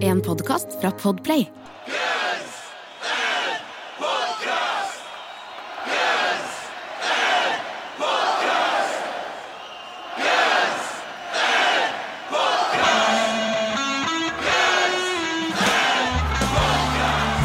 [0.00, 1.46] En podkast fra Podplay.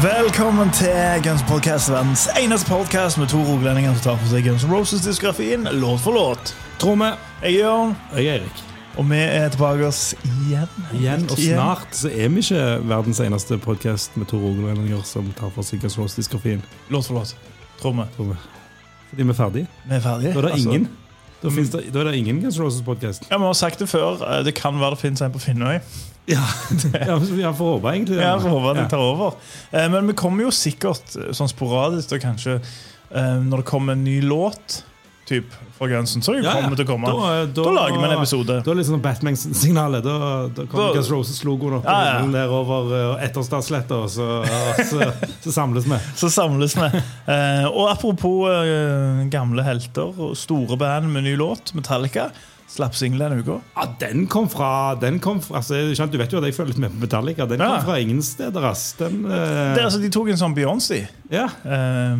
[0.02, 0.88] Velkommen til
[1.22, 6.00] Guns Podcast, verdens eneste podcast med to rogalendinger som tar for seg Guns Roses-diskografien låt
[6.00, 6.56] for låt.
[6.78, 7.14] Tromme.
[7.42, 8.71] Jeg er Jørn, Jeg er Erik.
[8.98, 10.68] Og vi er tilbake oss igjen.
[10.98, 15.52] Igjen, og snart så er vi ikke verdens eneste podkast med to rogalendinger som tar
[15.54, 16.60] for seg Guns N' Roses-diskografien.
[16.92, 17.32] Låt for låt.
[17.80, 18.04] Tromme.
[18.16, 18.36] Tromme.
[19.10, 19.66] Fordi vi er ferdige.
[19.88, 20.34] Vi er ferdige.
[20.36, 20.88] Da er det Altså, ingen
[21.42, 23.26] Da, det, da er det ingen Guns Roses-podkast.
[23.30, 24.20] Ja, Vi har sagt det før.
[24.28, 25.80] eh, Det kan være det finnes en på Finnøy.
[26.28, 26.38] Ja,
[27.34, 28.20] vi har får håpe, egentlig.
[28.20, 29.34] Ja, får håpe de tar over.
[29.72, 32.60] Eh, Men vi kommer jo sikkert eh, sånn sporadisk da kanskje
[33.12, 34.84] når det kommer en ny låt
[35.28, 36.62] typ, fra Gunsen, så er det Ja, ja.
[36.62, 37.06] kommer til å komme.
[37.08, 38.56] Da, Da lager vi en episode.
[38.64, 40.02] Da er det sånn Batman-signalet.
[40.04, 40.16] Da,
[40.48, 42.26] da kommer Da- Guns Roses-logoen opp Ja, ja.
[42.34, 44.26] der over uh, Etterstadsletta, og så,
[44.90, 45.12] så,
[45.44, 45.98] så samles vi.
[46.18, 46.88] Så samles vi.
[47.26, 52.30] Eh, og apropos eh, gamle helter og store band med ny låt, Metallica,
[52.72, 53.58] slapp singelen denne uka.
[53.76, 55.74] Ja, den kom fra, den kom fra altså,
[56.08, 57.46] Du vet jo at jeg følger litt med på Metallica.
[57.46, 57.76] Den Ja.
[57.76, 58.92] kom fra ingen steder, ass.
[58.98, 61.06] Den, eh, Det, altså, de tok en sånn Beyoncé.
[61.30, 61.48] ja.
[61.64, 62.16] Eh,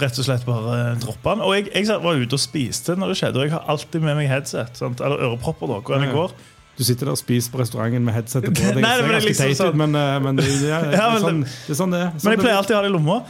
[0.00, 1.44] rett og slett bare uh, droppa den.
[1.46, 4.18] Og jeg, jeg var ute og spiste når det skjedde, og jeg har alltid med
[4.18, 4.76] meg headset.
[4.78, 5.00] Sant?
[5.00, 6.36] Eller ørepropper, da, hvor enn jeg går.
[6.76, 8.64] Du sitter der og spiser på restauranten med headsetet på.
[8.76, 11.40] Det Nei, men det er liksom sånn- men, eh, men det, ja, det, er sånn,
[11.44, 12.10] det- det er sånn det er.
[12.12, 13.20] Sånn Men jeg pleier alltid å ha det i lomma.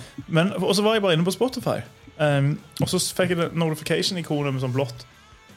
[0.62, 1.76] Og så var jeg bare inne på Spotify.
[2.16, 5.04] Um, og så fikk jeg notification-ikonet med sånn blått.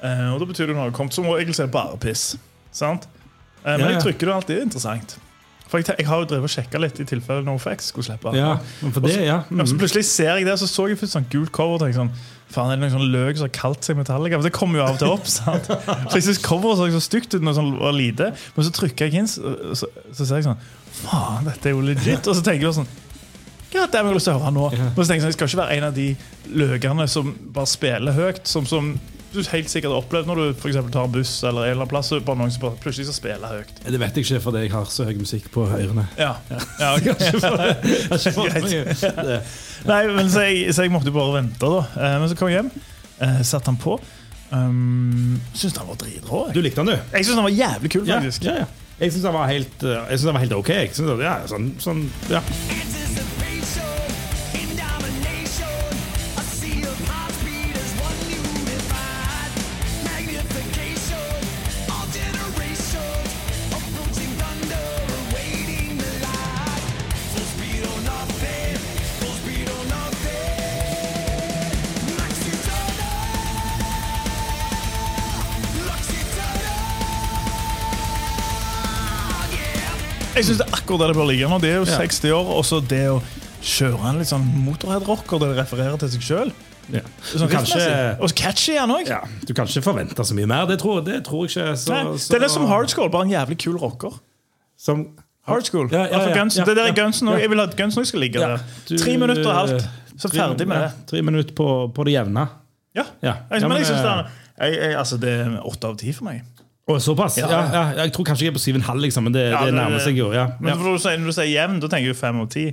[0.03, 1.15] Uh, og da betyr det når det har kommet.
[1.15, 2.35] så må jeg det bare piss.
[2.75, 3.07] Sant?
[3.63, 4.57] Uh, men jeg trykker det alltid.
[4.59, 5.17] Er interessant.
[5.69, 8.31] For jeg, jeg har jo drevet og sjekka litt i tilfelle NoFX skulle slippe.
[8.33, 9.43] Ja, for det, ja.
[9.45, 9.79] Ja, så Mm.
[9.83, 11.75] plutselig ser jeg det, så så jeg først sånn gult cover.
[11.77, 12.09] Og tenkte sånn,
[12.49, 14.39] faen, er det noen sånn løk som har kalt seg Metallica?
[14.41, 15.27] For det kommer jo av og til opp.
[15.37, 15.69] sant?
[15.69, 19.05] For jeg synes Coveret så så stygt ut det sånn var lite, men så trykker
[19.11, 20.57] jeg inn, så, så, så ser jeg sånn
[20.99, 22.25] Faen, dette er jo legit.
[22.27, 22.89] Og så tenker jeg sånn
[23.69, 24.63] ja, det har jeg lyst til å høre nå.
[24.73, 26.07] Men så tenker jeg sånn, Jeg skal ikke være en av de
[26.57, 28.47] løkene som bare spiller høyt.
[28.49, 28.95] Som, som
[29.33, 32.09] du helt sikkert opplevd når du for tar en buss eller en eller annen plass.
[32.11, 33.73] noen som bare plutselig skal spille høyt.
[33.85, 36.07] Det vet jeg ikke fordi jeg har så høy musikk på ørene.
[36.17, 36.31] Ja,
[36.79, 37.09] ja ok.
[38.49, 39.01] Greit.
[39.01, 39.41] Det-
[39.89, 41.83] Nei, men så jeg, så jeg måtte bare vente, da.
[41.95, 42.71] Eh, Men så kom jeg hjem,
[43.23, 43.99] eh, satte han på.
[44.51, 46.39] Um, syns han var dritrå.
[46.55, 46.97] Du likte han, du?
[47.13, 48.47] jeg syns han var jævlig kul, faktisk.
[48.49, 48.69] ja, ja.
[48.99, 50.69] Jeg syns han var helt eh, Jeg synes han var helt ok.
[50.75, 52.01] Jeg synes, ja, sånn, sånn,
[52.33, 52.41] ja.
[80.39, 81.57] Jeg syns det er akkurat der det bør ligge nå.
[81.59, 81.97] Det er jo Ja.
[81.99, 83.19] 60 år, og så det å
[83.61, 86.51] kjøre en litt sånn motorhead-rocker der det refererer til seg sjøl.
[86.93, 87.01] ja.
[87.27, 89.07] Sånn Kanskje- Og så catchy er han òg.
[89.07, 89.19] ja.
[89.45, 90.65] Du kan ikke forvente så mye mer.
[90.65, 91.75] Det tror, det tror jeg ikke.
[91.77, 94.13] Så, Det er det som Hardschool, bare en jævlig kul rocker.
[94.77, 95.09] Som,
[95.47, 95.89] Hardschool.
[95.91, 96.93] Ja, ja, Ja, det der er.
[96.93, 97.39] Gunsen òg.
[97.41, 98.59] Jeg vil at Gunsen skal ligge der.
[98.87, 99.87] du- Tre minutter og alt.
[100.17, 100.91] Så ferdig med det.
[101.07, 102.47] Tre minutter på, på det jevne.
[102.95, 103.03] Ja.
[103.51, 104.25] Men jeg synes det eh,
[104.57, 106.41] er jeg, jeg, altså det er åtte av ti for meg.
[106.97, 107.37] Såpass?
[107.37, 107.47] Ja.
[107.51, 109.45] Ja, ja, jeg tror kanskje jeg er på syv og en halv, liksom, men det,
[109.53, 110.31] det det- nærmer seg jo.
[110.33, 110.47] Ja.
[110.59, 112.71] Men når, du sier, når du sier jevn, da tenker jeg fem av 10?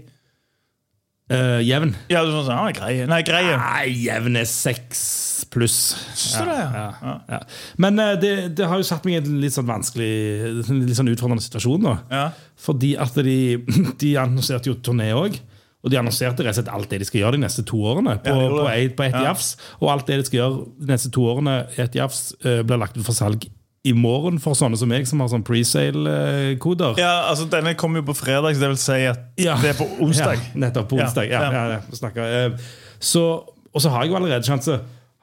[1.26, 1.90] Uh, jevn?
[2.06, 3.02] Ja, du sånn, ah, greie.
[3.10, 3.56] Nei, greie.
[3.58, 5.00] Nei, jevn er 6
[5.50, 5.78] pluss.
[6.38, 6.52] Du.
[7.82, 10.06] Men uh, det, det har jo satt meg i en litt sånn vanskelig,
[10.70, 11.88] litt sånn utfordrende situasjon.
[12.14, 12.28] Ja.
[12.62, 13.36] Fordi at de,
[14.04, 15.40] de annonserte jo turné òg.
[15.82, 18.16] Og de annonserte rett og slett alt det de skal gjøre de neste to årene.
[18.22, 19.26] På, Ja, på, et, på et Ja.
[19.28, 19.52] jafs.
[19.80, 22.94] Og alt det de skal gjøre de neste to årene, et jafs, uh, blir lagt
[22.98, 23.50] ut for salg
[23.86, 26.96] i morgen for sånne som meg, som har sånn presale-koder.
[26.98, 29.56] ja, altså Denne kommer jo på fredag, så det vil si at Ja.
[29.62, 30.34] det er på onsdag.
[30.42, 31.28] Ja, nettopp på onsdag.
[31.30, 31.78] Ja, ja.
[31.78, 32.24] ja.
[32.26, 32.58] Eh,
[32.98, 33.22] Så,
[33.74, 34.80] og så har jeg jo allerede sjanse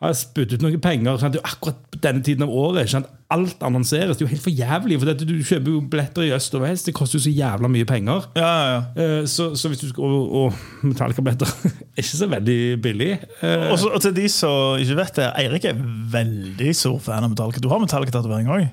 [0.10, 1.18] har spydd ut noen penger.
[1.22, 1.34] Sant?
[1.36, 3.08] det er jo akkurat på denne tiden av året Sant?
[3.34, 4.18] alt annonseres.
[4.18, 4.98] Det er jo helt for jævlig.
[5.02, 6.86] For du kjøper jo billetter i øst og vest.
[6.90, 8.28] Det koster jo så jævla mye penger.
[8.38, 8.82] Ja, ja, ja.
[9.22, 10.54] Eh, Så, så hvis du skal, og, og
[10.86, 11.50] Metallica-billetter
[11.96, 13.12] er ikke så veldig billig.
[13.42, 15.82] Eh, Og, så, og til de som ikke vet det, Eirik er
[16.14, 17.64] veldig stor fan av Metallica.
[17.64, 18.70] Du har Metallica-tatovering òg?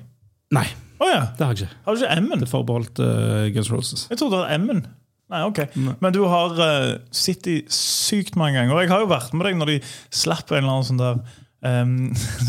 [0.53, 0.67] Nei,
[1.01, 1.21] Oh, ja.
[1.33, 1.75] det har jeg ikke.
[1.87, 2.41] Har du ikke M-en?
[2.43, 4.03] Det er forbeholdt uh, Guns Roses.
[4.11, 4.83] Jeg trodde det var M-en.
[5.31, 5.61] Nei, ok.
[6.03, 8.73] Men du har uh, sittet sykt mange ganger.
[8.75, 9.77] Og jeg har jo vært med deg når de
[10.11, 11.21] slapp en eller annen sånn der
[11.85, 11.95] um,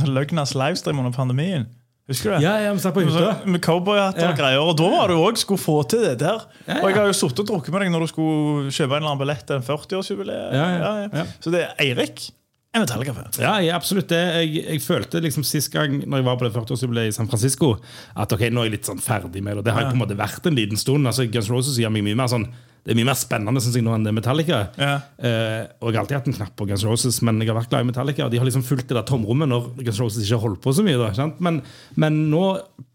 [0.01, 1.69] sånn Løgnas livestream under pandemien.
[2.11, 2.43] Husker du det?
[2.43, 3.37] Ja, ja, vi satt på hytta.
[3.47, 4.33] Med- cowboyhatter Ja.
[4.33, 4.61] og greier.
[4.67, 6.43] Og da var du òg skulle få til det der.
[6.67, 6.81] Ja, ja.
[6.83, 9.13] Og jeg har jo sittet og drukket med deg når du skulle kjøpe en eller
[9.13, 10.57] annen billett til en 40-årsjubileet.
[10.59, 10.93] Ja, ja,
[11.23, 11.27] ja.
[11.41, 12.25] Så det er Eirik.
[12.73, 13.31] En Metallica-fan.
[13.37, 14.21] Ja, jeg, absolutt det.
[14.41, 17.75] Jeg, jeg følte liksom sist gang Når jeg var på det 40-årsjubileet i San Francisco,
[18.17, 19.61] at ok, nå er jeg litt sånn ferdig med det.
[19.61, 21.05] Og det har jeg på en måte vært en liten stund.
[21.09, 22.49] Altså Guns Roses gir meg mye mer sånn
[22.83, 24.57] det er mye mer spennende synes jeg, nå enn det Metallica.
[24.75, 24.95] Ja.
[25.23, 27.71] Eh, og Jeg har alltid hatt en knapp på Guns Roses, men jeg har vært
[27.71, 28.25] glad i Metallica.
[28.27, 30.75] Og de har liksom fulgt det der tomrommet når Guns Roses ikke har holdt på
[30.75, 30.99] så mye.
[30.99, 31.39] Da, sant?
[31.47, 31.61] Men,
[31.95, 32.43] men nå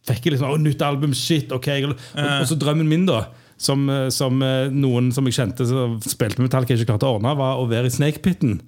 [0.09, 1.69] fikk jeg liksom Å, nytt album, shit, ok.
[1.87, 5.95] Og, og så drømmen min, da, som, eh, som eh, noen som jeg kjente som
[6.03, 8.59] spilte Metallica, ikke klarte å ordne, var å være i Snakepitten.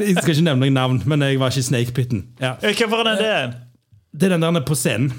[0.00, 2.22] Jeg skal ikke nevne noen navn, men jeg var ikke i Snakepitten.
[2.40, 2.54] Ja.
[2.62, 4.28] Eh, var er det det?
[4.28, 5.12] Er den der på scenen.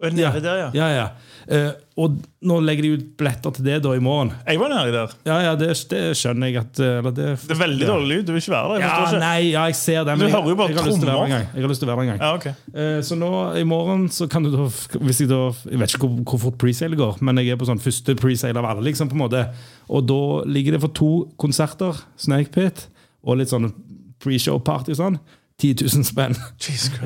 [0.00, 0.70] Og nede der, ja.
[0.74, 1.06] Ja, ja.
[1.50, 2.12] Eh, og
[2.46, 4.28] nå legger de ut billetter til det da i morgen.
[4.46, 5.14] Jeg var nedi der.
[5.26, 8.22] Ja, ja, det, det skjønner jeg at eh, eller det, Det er veldig dårlig lyd.
[8.28, 8.84] Du vil ikke være der.
[8.84, 9.18] Jeg Ja, ikke.
[9.24, 10.14] nei, ja, jeg ser det.
[10.14, 11.48] Du men jeg- hører jo bare jeg har lyst til å være der en gang.
[11.56, 12.20] Jeg har lyst til å være der en gang.
[12.22, 12.54] Ja, okay.
[12.70, 14.68] Eh, Så nå i morgen så kan du da
[15.02, 15.40] hvis jeg, da,
[15.74, 18.56] jeg vet ikke hvor, hvor fort presale går, men jeg er på sånn første presale
[18.62, 18.86] av alle.
[18.86, 19.42] liksom på en måte
[19.90, 22.86] Og da ligger det for to konserter, Snake Pit,
[23.26, 23.72] og litt sånn
[24.22, 25.18] pre-show-party og sånn.
[25.60, 26.36] 10 000 spenn.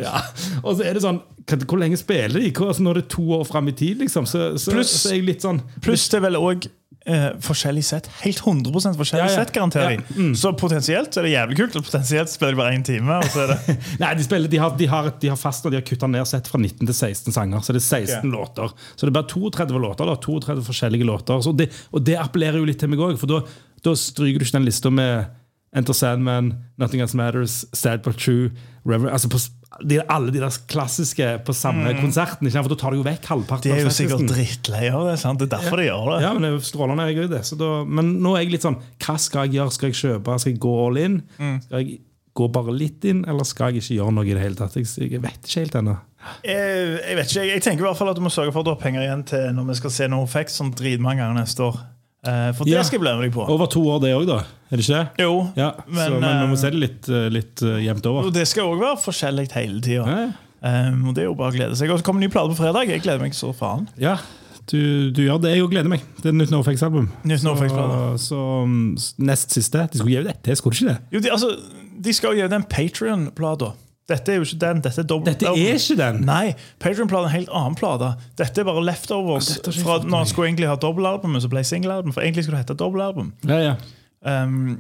[0.00, 0.22] Ja.
[0.62, 2.52] Og så er det sånn kan- Hvor lenge spiller de?
[2.52, 5.18] Altså, når det er to år fram i tid, liksom, så, så, plus, så er
[5.18, 6.64] jeg litt sånn Pluss det er vel òg
[7.04, 8.08] eh, forskjellig sett.
[8.22, 9.42] Helt 100 forskjellig Ja, ja.
[9.42, 9.98] sett, garanterer.
[9.98, 10.32] Ja, mm.
[10.40, 13.18] Så potensielt er det jævlig kult, og potensielt spiller de bare én time.
[13.20, 13.58] Og så det
[14.02, 16.24] Nei, de, spiller, de, har, de, har, de har fast og de har kutta ned
[16.30, 17.64] sett fra 19 til 16 sanger.
[17.64, 18.32] Så det er 16 okay.
[18.32, 18.74] låter.
[18.94, 20.10] Så det er bare 32 låter.
[20.10, 21.44] da, 32 forskjellige låter.
[21.44, 23.30] Så det, og det appellerer jo litt til meg òg, for
[23.84, 25.32] da stryker du ikke den lista med
[25.74, 28.52] Enter Sandman, Nothing Else Matters, Sad But True
[28.86, 29.40] Rever altså på,
[29.82, 32.46] de, Alle de der klassiske på samme konserten.
[32.46, 32.62] Ikke?
[32.62, 35.18] For da tar du jo vekk halvparten De er jo sikkert drittlei av det.
[35.22, 35.42] sant?
[35.42, 36.22] Det er derfor de gjør det.
[36.26, 37.08] Ja, men det er jo strålende.
[37.10, 37.42] Jeg det.
[37.48, 39.74] Så da, men nå er jeg litt sånn Hva skal jeg gjøre?
[39.74, 40.38] Skal jeg kjøpe?
[40.42, 41.22] Skal jeg gå all in?
[41.40, 41.56] Mm.
[41.66, 42.02] Skal jeg
[42.34, 44.74] gå bare litt inn, eller skal jeg ikke gjøre noe i det hele tatt?
[44.78, 45.96] Jeg, jeg vet ikke helt ennå.
[46.42, 48.64] Jeg, jeg vet ikke, jeg, jeg tenker i hvert fall at du må sørge for
[48.64, 51.44] at du har penger igjen til når vi skal se No Effects sånn dritmange ganger
[51.44, 51.82] neste år.
[52.26, 52.82] Eh, for det Ja.
[52.82, 53.48] skal jeg bli med deg på.
[53.48, 54.38] Over to år, det òg, da?
[54.70, 55.24] Er det ikke det?
[55.24, 58.30] Jo, Ja, men, så, men vi må eh, se det litt, eh, litt jevnt over.
[58.34, 60.06] det skal òg være forskjellig hele tida.
[60.08, 60.32] Ja,
[60.64, 61.90] Um, og det er jo bare å glede seg.
[61.92, 62.88] Og så kommer ny plate på fredag.
[62.88, 63.86] Jeg gleder meg så faen.
[64.00, 64.16] ja
[64.70, 65.50] du, du gjør det.
[65.58, 66.00] Jeg gleder meg.
[66.22, 67.10] Det er et nytt NoFX-album.
[67.28, 67.98] Nytt NoFX-plate.
[68.16, 68.96] Så, så um,
[69.28, 69.82] nest siste.
[69.92, 71.00] De skulle gi ut dette, skulle de ikke det?
[71.12, 71.50] Jo, de, altså,
[72.00, 73.74] de skal jo gjøre den Patrion-plata.
[74.08, 74.80] Dette er jo ikke den.
[74.84, 75.40] Dette er dobbelt.
[75.40, 76.18] Dette er ikke den!
[76.28, 76.52] Nei,
[76.82, 78.10] Patrion-plata er en helt annen plate.
[78.36, 82.12] Dette er bare leftovers Ja, fra når han skulle egentlig ha dobbeltalbumet, så ble singelalbum.
[82.12, 83.32] For egentlig skulle det hete dobbeltalbum.
[83.48, 83.76] Ja, ja.
[84.24, 84.76] Um,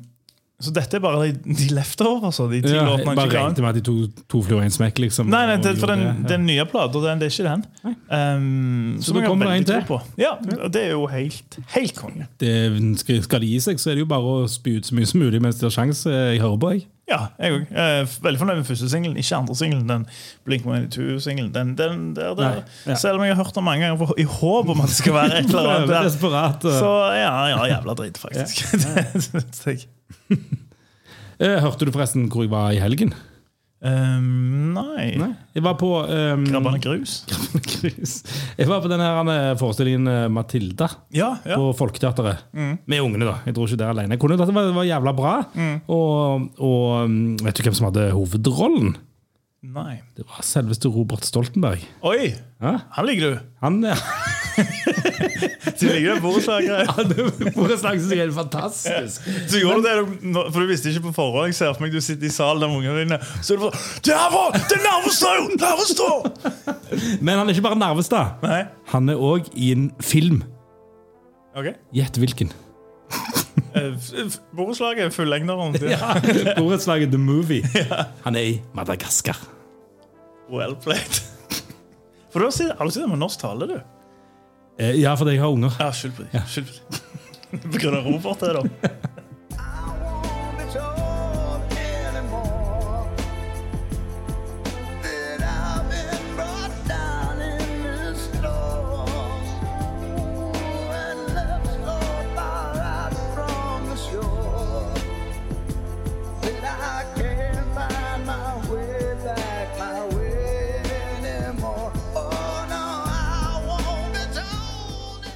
[0.62, 3.26] så dette er bare de, de leftover, Altså, de ti ja låtene jeg han bare
[3.26, 3.42] ikke kan.
[3.42, 3.62] regnet ut.
[3.64, 5.26] med at de to, to fluer i en smekk, liksom.
[5.32, 6.28] Nei, nei, det, for den, det, ja.
[6.30, 7.64] den nye plata, den, det er ikke den.
[8.08, 9.82] Um, Så så da kommer det en til.
[9.88, 9.98] på.
[10.20, 10.30] Ja,
[10.62, 12.26] og det er jo helt, helt konge.
[12.40, 12.54] det,
[13.02, 15.10] skal, skal de gi seg, så er det jo bare å spy ut så mye
[15.10, 16.08] som mulig mens de har sjanse.
[16.10, 16.86] Jeg hører på, jeg.
[17.10, 17.74] Ja, jeg òg.
[18.24, 19.82] Veldig fornøyd med første singelen, ikke andre singelen.
[19.90, 20.06] Den
[20.48, 21.50] Blink 182-singelen.
[21.52, 22.62] Den, den, der, der.
[22.88, 22.94] Ja.
[22.96, 25.12] Selv om jeg har hørt den mange ganger for- i håp om at det skal
[25.18, 25.92] være et eller annet
[26.64, 26.78] der.
[26.78, 28.64] Så ja, ja jævla dritt, faktisk.
[28.72, 29.74] Det.
[29.74, 29.84] Eh,
[31.64, 33.14] Hørte du forresten hvor jeg var i helgen?
[33.84, 35.10] Um, nei.
[35.20, 35.28] Nei.
[35.52, 37.18] Jeg var på um, Grabbende grus?
[37.74, 38.14] Grus.
[38.56, 41.34] Jeg var på den eh, forestillingen eh, Matilda Ja.
[41.44, 41.58] ja.
[41.60, 42.46] på Folketeatret.
[42.54, 43.34] Med ungene, da.
[43.44, 44.16] Jeg dro ikke der alene.
[44.16, 45.34] Jeg kunne det var, det var jævla bra.
[45.92, 48.96] Og, og um, vet du hvem som hadde hovedrollen?
[49.74, 49.98] Nei.
[50.16, 51.84] Det var selveste Robert Stoltenberg.
[52.08, 52.32] Oi!
[52.64, 52.78] Ja?
[52.96, 53.46] Han liker du.
[53.64, 53.96] Han ja.
[55.80, 56.90] Du liker det borettslaget.
[57.54, 59.26] Borettslag Ja, det er helt fantastisk.
[59.50, 61.50] Så gjorde du det, for du visste ikke på forhånd.
[61.50, 63.18] Jeg ser for meg du sitter i salen med ungene dine.
[63.42, 64.36] Så det sånn Der
[64.70, 65.54] Det er Narvestad!
[65.60, 67.20] Narvestad!
[67.20, 68.44] Men han er ikke bare Narvestad.
[68.44, 68.60] Nei.
[68.94, 70.42] Han er òg i en film.
[71.54, 71.72] Ok.
[71.94, 72.54] Gjett hvilken.
[73.74, 73.94] Eh,
[74.54, 75.76] Borettslaget er fullengderen.
[75.94, 76.14] Ja.
[76.58, 77.66] Borettslaget The Movie.
[78.26, 79.38] Han er i Madagaskar.
[80.52, 81.22] Well played.
[82.32, 83.76] For du har alltid med norsk tale, du?
[84.78, 85.70] Eh, Ja, fordi jeg har unger.
[85.80, 86.42] Ja, skyld på på det.
[87.72, 88.62] På grunn av Robert, det, da.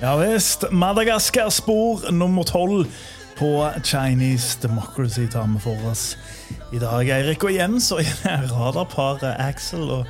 [0.01, 0.65] Ja visst.
[0.71, 2.87] Madagaskar-spor nummer tolv
[3.39, 6.17] på Chinese Democracy tar vi for oss
[6.73, 7.09] i dag.
[7.11, 10.07] Eirik og Jens og radarparet Axel og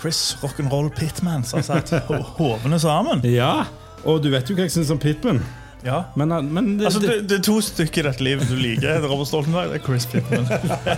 [0.00, 3.22] Chris Rock'n'Roll Pitman som har satt ho- hovene sammen.
[3.26, 3.64] Ja,
[4.04, 5.42] og du vet jo hva jeg syns om Pitman.
[5.84, 5.98] Ja.
[6.16, 8.86] Men, men det, Altså, det, det er to stykker i dette livet du liker.
[8.86, 10.46] Det er Robert Stoltenberg det er Chris Pittman.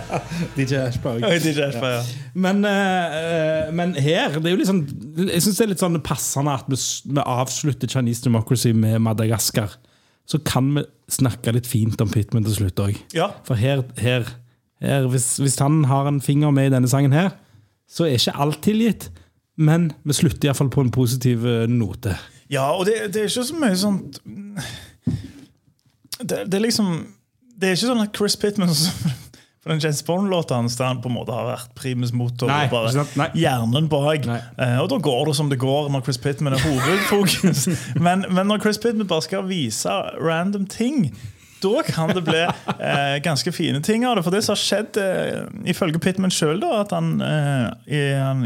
[0.57, 1.25] DJ Ashberg.
[1.43, 2.29] DJ Ashberg, ja.
[2.33, 4.85] Men, eh, eh, men her det er jo litt sånn,
[5.27, 6.79] Jeg syns det er litt sånn passende at vi,
[7.11, 9.75] vi avslutter Chinese Democracy med Madagaskar.
[10.27, 12.97] så kan vi snakke litt fint om Pittman til slutt òg.
[13.15, 13.29] Ja.
[13.47, 14.27] For her, her,
[14.83, 17.29] her hvis, hvis han har en finger med i denne sangen her,
[17.87, 19.07] så er ikke alt tilgitt.
[19.57, 22.17] Men vi slutter iallfall på en positiv eh, note.
[22.49, 24.19] Ja, og det, det er ikke så mye sånt
[26.17, 26.91] det, det er liksom
[27.57, 31.11] Det er ikke sånn at Chris Pittman For den James Bond-låta hans der han på
[31.11, 33.05] en måte har vært primus motor Nei, og bare?
[33.19, 33.27] Nei.
[33.35, 34.27] hjernen bak.
[34.29, 34.39] Nei.
[34.63, 37.65] Eh, og da går det som det går når Chris Pittman er hovedfokus.
[38.05, 39.91] men, men når Chris Pittman bare skal vise
[40.23, 41.09] random ting
[41.63, 44.23] da kan det bli eh, ganske fine ting av det.
[44.25, 48.01] For det som har skjedd, eh, ifølge Pittman sjøl, at han, eh, i,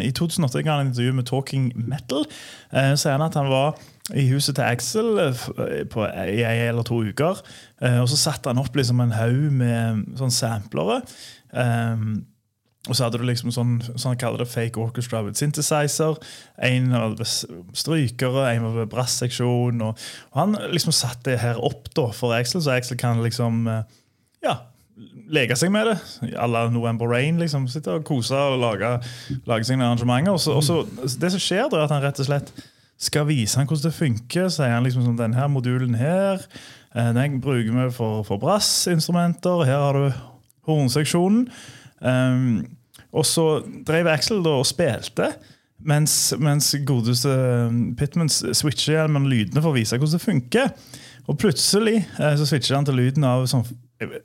[0.07, 2.27] i 2008 ga han et intervju med Talking Metal.
[2.71, 3.79] Eh, sier han at han var
[4.15, 7.41] i huset til Axel eh, eh, på, ei eller to uker.
[7.81, 11.01] Eh, og så satte han opp liksom en haug med sånn samplere.
[11.51, 12.07] Eh,
[12.89, 16.15] og så hadde du liksom sånn, sånn kaller det fake orchestra with synthesizer.
[16.65, 17.19] En av
[17.77, 19.83] strykere, en av brassseksjon.
[19.85, 23.67] Og, og han liksom satte det her opp da for Axel, så Axel kan liksom
[23.69, 23.83] eh,
[24.41, 24.55] ja,
[25.29, 25.97] leke seg med det.
[26.33, 27.37] à la November Rain.
[27.37, 28.89] liksom, Sitte og kose og lage,
[29.45, 30.33] lage sine arrangementer.
[30.33, 30.81] Og så, og så,
[31.21, 32.49] det som skjer, da, er at han rett og slett
[33.01, 34.49] skal vise han hvordan det funker.
[34.49, 36.41] sier han liksom sånn, denne modulen her,
[36.95, 39.67] eh, den bruker vi for, for brassinstrumenter.
[39.69, 40.19] Her har du
[40.65, 41.45] hornseksjonen.
[42.01, 42.63] Um,
[43.11, 43.45] og så
[43.87, 45.31] drev Axel og spilte,
[45.85, 47.31] mens, mens godeste
[47.67, 50.75] um, Pittman switcher igjen med lydene for å vise hvordan det funker.
[51.29, 53.65] Og plutselig eh, så switcher han til lyden av sånn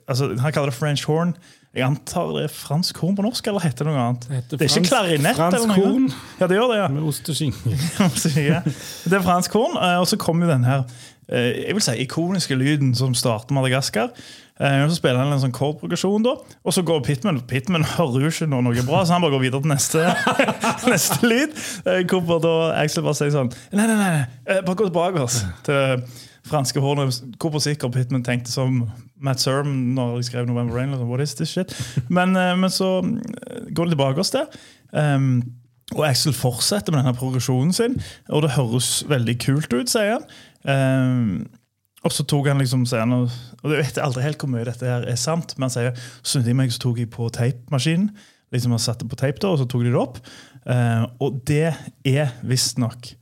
[0.07, 1.35] altså, Han kaller det French horn.
[1.77, 4.23] Jeg antar det er fransk horn på norsk, eller heter det noe annet?
[4.49, 5.37] Det Det er ikke klarinett?
[5.37, 6.07] fransk horn.
[6.39, 6.87] Ja, det gjør det, ja.
[6.95, 7.75] Med ost og skinke.
[8.23, 8.31] Så.
[8.33, 10.85] Det er fransk horn, eh, og så kommer jo den her
[11.29, 14.09] eh, jeg vil si ikoniske lyden som starter Madagaskar.
[14.57, 16.33] Eh, og Så spiller han en sånn kordprogresjon, da,
[16.65, 19.61] og så går Pittman Pittman hører jo ikke noe, bra, så han bare går videre
[19.61, 20.07] til neste,
[20.95, 21.53] neste lyd.
[22.09, 26.01] Hvorfor da Axel bare sier sånn Nei, nei, nei, bare gå tilbake oss til
[26.47, 27.21] franske hornet.
[27.39, 28.85] Hvorfor sikkert Pittman tenkte som
[29.23, 30.93] Matt Serm når de skrev November Rain.
[31.09, 31.73] What is this shit?
[32.09, 34.45] Men, eh, men så eh, går de tilbake oss der.
[34.91, 35.43] Um,
[35.95, 37.95] og Axel fortsetter med denne progresjonen sin,
[38.27, 40.25] og det høres veldig kult ut, sier han.
[40.67, 41.45] Um,
[42.03, 44.87] og så tok han liksom sier han, og jeg vet aldri helt hvor mye dette
[44.87, 48.11] her er sant, men han sier så meg så tok jeg på tapemaskinen.
[48.55, 50.19] Liksom han satte på tape da, og så tok de det opp.
[50.67, 51.71] Uh, og det
[52.07, 53.13] er visstnok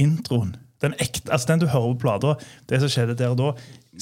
[0.00, 0.54] introen.
[0.84, 2.36] Den ekte, altså den du hører på plata,
[2.70, 3.50] det som skjedde der og da,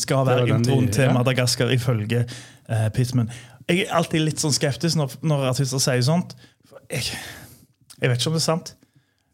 [0.03, 1.15] skal være introen til ja.
[1.15, 3.31] Madagaskar ifølge uh, Pittman.
[3.69, 6.35] Jeg er alltid litt sånn skeptisk når, når artister sier sånt.
[6.91, 7.13] Jeg,
[8.01, 8.75] jeg vet ikke om det er sant.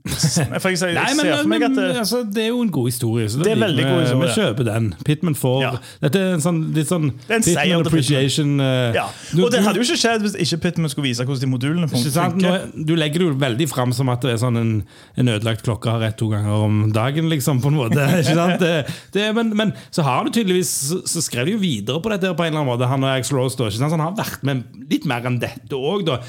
[0.09, 2.71] For jeg, jeg Nei, men, ser for meg at det, altså, det er jo en
[2.73, 3.26] god historie.
[3.28, 4.28] Så Det er veldig god historie.
[4.28, 4.87] Vi kjøper den.
[5.05, 5.71] Pitman får Ja.
[6.05, 8.52] Dette er en sånn, litt sånn Pittman appreciation.
[8.62, 9.07] eh, ja.
[9.35, 11.90] du- Og det hadde jo ikke skjedd hvis ikke Pittman skulle vise hvordan de modulene
[11.90, 12.85] funker.
[12.87, 14.73] Du legger det jo veldig fram som at det er sånn en,
[15.19, 17.99] en ødelagt klokke har rett to ganger om dagen, liksom, på en måte.
[18.59, 22.11] Det, det, men, men så har du tydeligvis Så, så skrev de jo videre på
[22.11, 23.57] dette på en eller annen måte, han og Axel Rose.
[23.59, 26.21] Da, han har vært med litt mer enn dette òg, da.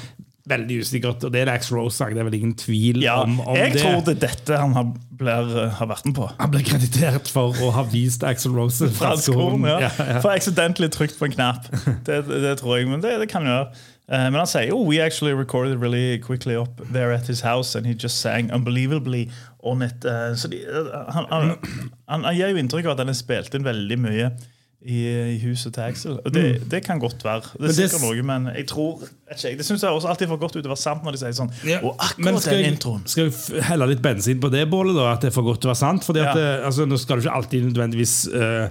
[0.50, 1.22] Veldig usikkert.
[1.26, 3.56] Og det er det Ax Rose sagt, det er vel ingen tvil Ja, om, om
[3.58, 3.84] jeg det.
[3.84, 4.90] tror det er dette han har,
[5.20, 6.26] blir, har vært med på.
[6.40, 9.78] Han ble kreditert for å ha vist Axel Rose Fransk horn, ja.
[9.86, 10.18] Ja, ja.
[10.24, 11.70] For accidentally trykt på en knapp.
[12.06, 13.70] Det, det, det tror jeg, men det, det kan gjøre.
[14.10, 17.76] Uh, men han sier oh, we actually recorded really quickly up there at his house,
[17.78, 19.28] and he just sang unbelievably
[19.62, 20.02] on it.
[20.04, 21.52] Uh, så de, uh, han, han,
[22.10, 24.32] han, han gir jo inntrykk av at han har spilt inn veldig mye
[24.82, 26.18] i, huset til Axel.
[26.32, 27.40] Det, det kan godt være.
[27.52, 27.72] Det er Mm.
[27.76, 30.68] Sikkert noe, men jeg tror ikke, Det syns jeg også alltid får godt ut å
[30.72, 31.50] være sant når de sier sånn.
[31.68, 33.02] Ja, Og akkurat den jeg, introen.
[33.06, 35.68] skal jeg helle litt bensin på det bålet, da, at det er for godt til
[35.68, 36.04] å være sant?
[36.04, 36.54] Fordi at, Ja.
[36.60, 38.68] eh, altså, Nå skal du ikke alltid nødvendigvis uh,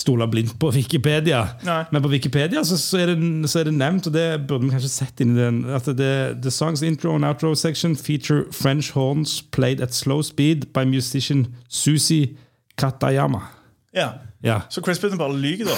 [0.00, 1.84] stole blindt på Wikipedia, Nei.
[1.92, 4.70] men på Wikipedia så, så, er det, så er det nevnt, og det burde vi
[4.70, 8.92] kanskje sett inn i den, at det, The songs intro and outro section feature French
[8.96, 12.36] horns played at slow speed by musician Susi
[12.78, 13.42] Katayama.
[13.92, 14.12] Ja.
[14.44, 15.76] Ja, Så Chris Bitten bare lyver, da.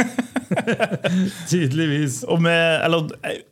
[1.50, 2.22] tydeligvis.
[2.22, 3.08] Og med, eller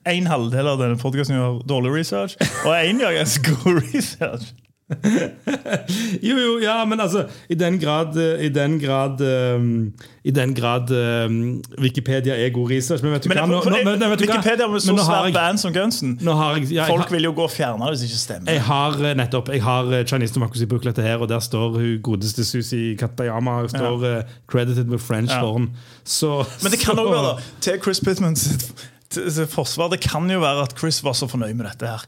[0.06, 4.52] En halvdel av denne podkasten gjør dårlig research, og én gjør ganske god research.
[6.28, 9.92] Jo, jo, ja, men altså I den grad eh, I den grad, um,
[10.24, 13.02] I den grad um, Wikipedia er god research.
[13.04, 13.46] Men vet du Men hva?
[13.46, 14.38] Nå, nå, det- vet du hva?
[14.38, 16.16] Wikipedia med så svært band som Gunsen.
[16.24, 16.34] Nå
[16.72, 18.52] ja, Folk har- vil jo gå og fjerne det hvis det ikke stemmer.
[18.52, 23.58] jeg har nettopp Jeg har Chinese Democracy-buklettet her, og der står hun godeste Susi Katayama
[23.68, 25.40] står eh, credited with French Ja.
[25.40, 25.70] horn.
[26.04, 28.72] Så, Men det kan òg være, da, til Chris Pittman sitt
[29.10, 32.04] til- til forsvar, det kan jo være at Chris var så fornøyd med dette her.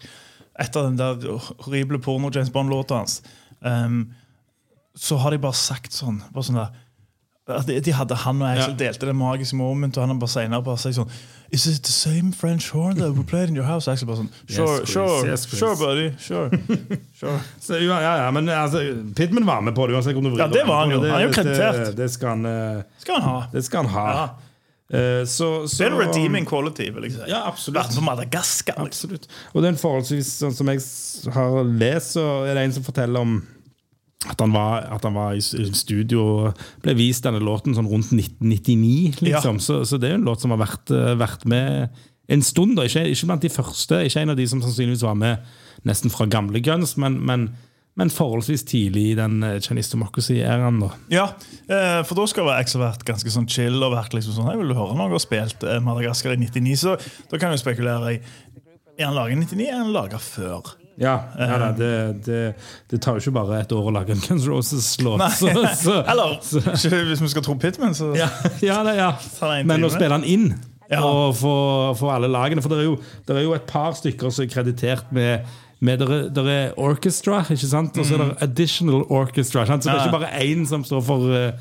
[0.61, 1.17] Etter den der
[1.65, 3.23] horrible porno-James Bond-låta hans.
[3.61, 4.13] Um,
[4.97, 8.73] så har de bare sagt sånn, bare sånn der, de, de hadde Han og Axel
[8.75, 8.77] Ja.
[8.85, 11.11] delte det magiske moment, og han har bare senere bare sagt sånn
[11.51, 13.89] Is it the same French horn that we played in your house?
[13.91, 16.11] Axel bare sånn Sure, yes, sure, yes, sure, buddy.
[16.19, 16.51] Sure.
[17.19, 17.41] sure.
[17.65, 18.85] Så, ja, ja, men altså,
[19.17, 21.01] Pittman var med på det uansett om du vrir Ja, det var han jo.
[21.03, 21.81] Han er jo kreditert.
[21.89, 23.41] Det, det, skal han, eh, Skal han ha.
[23.53, 24.07] det skal han ha.
[24.15, 24.29] Ja.
[24.91, 26.91] Eh, så, så, Det er en redeeming quality.
[26.95, 27.31] vil jeg si.
[27.31, 27.95] Ja, absolutt.
[27.95, 28.81] På Madagaskar.
[28.85, 29.15] Liksom.
[29.15, 29.31] Absolutt.
[29.53, 30.83] Og det er en forholdsvis, sånn som jeg
[31.37, 33.41] har lest, så er det en som forteller om
[34.29, 38.11] at han var, at han var i studio og ble vist denne låten sånn rundt
[38.13, 39.23] 1999.
[39.25, 39.63] liksom.
[39.65, 41.89] Så, så det er jo en låt som har vært, eh, vært med
[42.31, 42.77] en stund.
[42.77, 42.85] da.
[42.85, 45.47] Ikke, ikke blant de første, ikke en av de som sannsynligvis var med
[45.89, 47.49] nesten fra gamle Guns, men, men,
[47.99, 50.79] men forholdsvis tidlig i den eh, Chinese Democracy-æraen.
[50.81, 50.91] da.
[51.13, 51.25] Ja,
[51.69, 54.57] eh, for da skal jeg Axel vært ganske sånn chill og vært liksom sånn Hei,
[54.61, 56.77] vil du høre noe og spilt eh, Madagaskar i 99?
[56.81, 56.95] Så
[57.33, 58.21] da kan vi spekulere i
[59.01, 60.77] Er han laga i 99, eller er han laga før?
[61.01, 61.91] Ja, ja da, det,
[62.27, 62.41] det,
[62.93, 65.23] det tar jo ikke bare et år å lage en Guns Roses-låt.
[66.13, 68.27] Eller ikke hvis vi skal tro Pitman, så ja,
[68.61, 69.15] ja, det, ja.
[69.71, 70.51] Men å spille han inn
[70.91, 71.01] Ja.
[71.07, 71.55] og få,
[71.97, 72.97] få alle lagene For det er, jo,
[73.29, 75.47] det er jo et par stykker som er kreditert med
[75.81, 77.99] med der er, der er orchestra, ikke sant?
[77.99, 79.67] og så er det additional orchestra.
[79.67, 79.85] Sant?
[79.85, 80.15] Så det er Mm.
[80.15, 81.53] Ikke bare én som står for uh,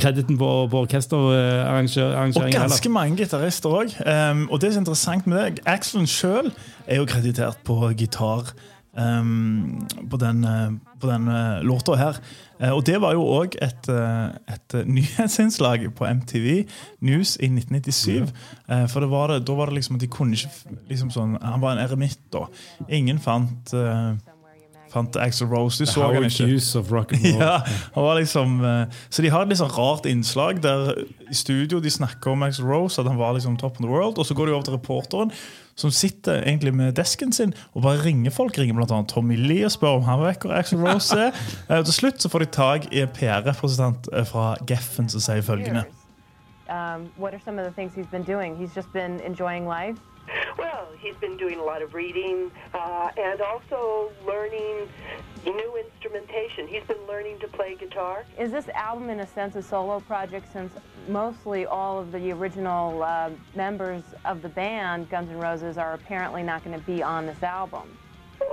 [0.00, 2.54] krediten på, på Og orkesterarrangering.
[2.54, 4.30] ganske mange gitarister òg.
[4.30, 6.52] Um, og det som er interessant med det, Axelen sjøl
[6.86, 8.52] er jo kreditert på gitar
[8.96, 12.18] um, på den, uh, på den uh, låta her.
[12.60, 16.64] Uh, og det var jo òg et, et nyhetsinnslag på MTV
[17.00, 18.32] News i 1997.
[18.68, 21.38] Uh, for det var det, da var det liksom at de kunne ikke liksom sånn,
[21.42, 22.46] Han var en eremitt, da.
[22.88, 24.12] Ingen fant uh,
[24.92, 25.80] Fant Axel Rose.
[25.80, 26.48] De så han ikke.
[26.78, 27.40] Of rock and roll.
[27.40, 27.62] Ja,
[27.94, 30.92] han var liksom eh, Så de har et litt sånn rart innslag der
[31.30, 34.20] i studio de snakker om Axl Rose, at han var liksom top of the world,
[34.20, 35.32] og så går de over til reporteren,
[35.78, 38.58] som sitter egentlig med desken sin og bare ringer folk.
[38.58, 41.32] Ringer annet Tommy Lee og spør om han vet hvor Axl Rose er.
[41.70, 45.22] Eh, og til slutt så får de tak i en PR-representant eh, fra Geffen som
[45.22, 45.84] sier følgende.
[46.68, 48.56] Um, what are some of the things he's been doing?
[48.56, 50.00] He's just been enjoying life.
[50.58, 54.88] Well, he's been doing a lot of reading uh, and also learning
[55.44, 56.68] new instrumentation.
[56.68, 58.24] He's been learning to play guitar.
[58.38, 60.72] Is this album, in a sense, a solo project since
[61.08, 66.42] mostly all of the original uh, members of the band, Guns N' Roses, are apparently
[66.42, 67.96] not going to be on this album?
[68.40, 68.46] Mm,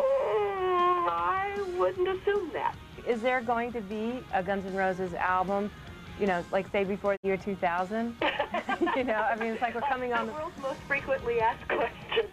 [1.07, 2.75] I wouldn't assume that.
[3.07, 5.71] Is there going to be a Guns N' Roses album,
[6.19, 8.17] you know, like say before the year 2000?
[8.95, 10.37] you know, I mean, it's like we're coming on the the.
[10.37, 12.27] world's most frequently asked question.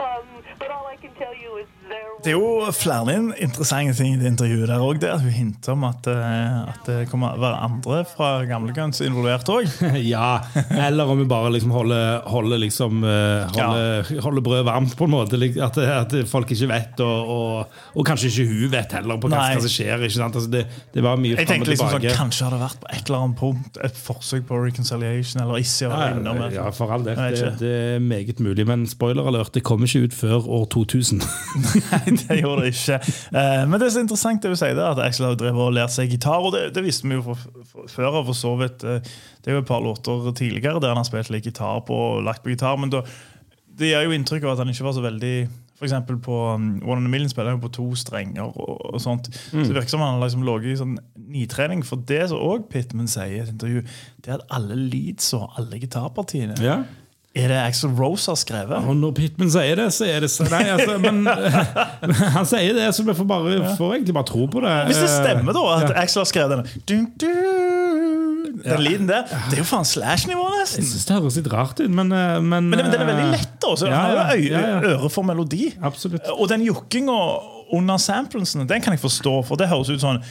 [0.00, 1.68] um, but all I can tell you is.
[2.18, 5.04] Det er jo flere interessante ting i det intervjuet der òg.
[5.22, 9.48] Hun hinter om at, eh, at det kommer å være andre fra gamle Guns involvert
[9.54, 9.68] òg.
[10.08, 10.40] Ja,
[10.74, 15.14] eller om vi bare liksom holder, holder, liksom, eh, holder, holder brødet varmt, på en
[15.14, 15.38] måte.
[15.62, 19.44] At, at folk ikke vet, og, og, og kanskje ikke hun vet heller på hva,
[19.60, 20.02] som skjer.
[20.08, 22.08] Altså det, det var mye Jeg tenkte liksom sånn.
[22.18, 25.92] Kanskje har det vært på et eller annet punkt et forsøk på reconciliation, eller ikke.
[25.92, 27.22] Ja, ja, for all del.
[27.38, 28.66] Det, det er meget mulig.
[28.66, 31.22] Men spoiler alert, det kommer ikke ut før år 2000.
[31.78, 32.98] Nei, det gjorde det ikke.
[33.32, 35.94] Eh, men det er så interessant det du sier at Axel har drevet og lært
[35.94, 36.42] seg gitar.
[36.44, 38.84] Og det, det visste vi jo for, for, før av, for så vidt.
[38.84, 39.00] eh,
[39.44, 42.22] Det er jo et par låter tidligere der han har spilt litt gitar på og
[42.26, 42.76] lagt på gitar.
[42.80, 43.04] Men da,
[43.78, 45.34] det gir jo inntrykk av at han ikke var så veldig
[45.78, 48.48] eksempel på um, One in a Million spiller han på to strenger.
[48.50, 49.28] og, og sånt.
[49.30, 50.96] Så det virker som han har liksom ligget i sånn
[51.30, 51.84] nitrening.
[51.86, 53.84] For det som òg Pitman sier i et intervju,
[54.24, 56.80] det er at alle leads og alle gitarpartiene Ja.
[57.38, 58.86] Er det Axel Rose har skrevet.
[58.90, 61.20] Og når Pittman sier det, så er det så Nei, altså, men
[62.36, 64.72] Han sier det, så vi får, bare, får egentlig bare tro på det.
[64.90, 66.00] Hvis det stemmer, da, at Ja.
[66.02, 70.82] Axel har skrevet denne dun, dun, Den lyden der, det er jo faen Slash-nivå, nesten.
[70.82, 73.54] Jeg synes det høres litt rart ut, men Men, Men, men den er veldig lett,
[73.62, 73.72] da.
[73.78, 74.96] Så Ja, han har ja, jo ja, ja.
[74.96, 75.70] øre for melodi.
[75.82, 76.26] Absolutt.
[76.34, 77.18] Og den jukkinga
[77.78, 80.22] under samplesene, den kan jeg forstå, for det høres ut sånn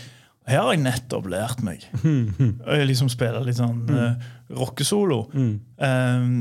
[0.48, 1.82] her har jeg nettopp lært meg.
[2.72, 4.14] Jeg liksom spiller litt sånn uh,
[4.56, 5.26] rockesolo.
[5.36, 6.38] Um,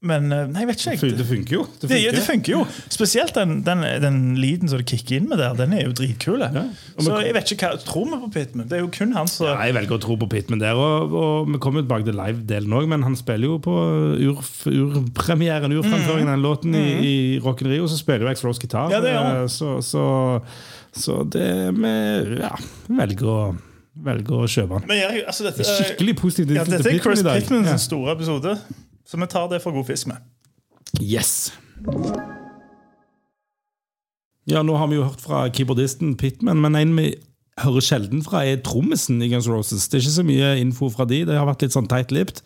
[0.00, 0.94] men uh, Nei, vet ikke.
[0.96, 1.16] Jeg.
[1.18, 1.62] Det funker jo.
[1.82, 2.14] Det Det, funker.
[2.16, 2.60] det funker jo.
[2.88, 5.52] Spesielt den, den, den lyden som det kicker inn med der.
[5.58, 6.40] Den er jo dritkul.
[6.40, 6.62] Ja.
[6.96, 8.68] Så jeg vet ikke hva Tror vi på Pitman?
[8.70, 11.12] Det er jo kun han som Ja, jeg velger å tro på Pittman der, og,
[11.20, 13.76] og vi kommer tilbake til live-delen òg, men han spiller jo på
[14.30, 18.62] ur- urpremieren, urframføringen av den låten i, i Rock Rio, så spiller jo X Rose
[18.64, 18.88] gitar.
[18.88, 18.96] Mm.
[18.96, 19.16] Ja, det.
[19.16, 20.04] Eh, så, så,
[20.96, 21.94] så det vi
[22.40, 22.54] ja,
[22.88, 23.40] velger å
[24.00, 24.94] velger å kjøpe den.
[24.96, 27.68] Jeg, altså, dette, Det er skikkelig positivt ja, Dette er Chris Pittmans.
[27.68, 27.80] Ja.
[27.82, 28.54] store episode,
[29.10, 30.22] så vi tar det for god fisk med.
[31.02, 31.50] Yes.
[34.46, 37.10] Ja, nå har vi jo hørt fra keyboardisten Pittman, men en vi
[37.60, 39.88] hører sjelden fra, er trommisen i Guns Roses.
[39.90, 42.40] Det er ikke så mye info fra de, det har vært litt sånn tight-lipped.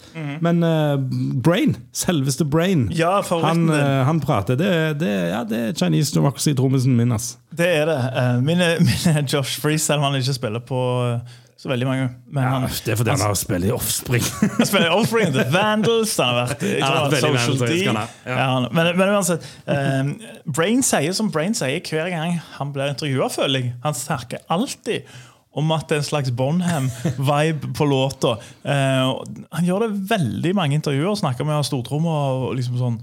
[0.44, 0.96] Men uh,
[1.44, 2.88] Brain, selveste Brain.
[2.96, 4.58] Ja, han, uh, han prater.
[4.58, 4.72] Det,
[5.02, 7.34] det, ja, det er Chinese Democracy-trommisen min, ass.
[7.54, 8.00] Det er det.
[8.16, 8.80] Uh, Min er,
[9.22, 12.08] Josh Freeze, selv om han ikke spiller på eh, så veldig mange.
[12.28, 14.24] Men Ja, han, det er fordi han har spilt i Offspring.
[14.58, 17.78] han spiller Offspring, The Vandals Han har vært i Social D.
[17.86, 18.02] Ja.
[18.28, 20.10] Ja, men, men uansett um,
[20.44, 23.72] Brain sier som Brain sier hver gang han blir intervjua, føler jeg.
[23.86, 25.08] Han snakker alltid
[25.56, 28.36] om at det er en slags Bonham-vibe på låta.
[28.66, 29.24] Uh,
[29.54, 31.16] han gjør det veldig mange intervjuer.
[31.16, 33.00] Snakker med stortromma og liksom sånn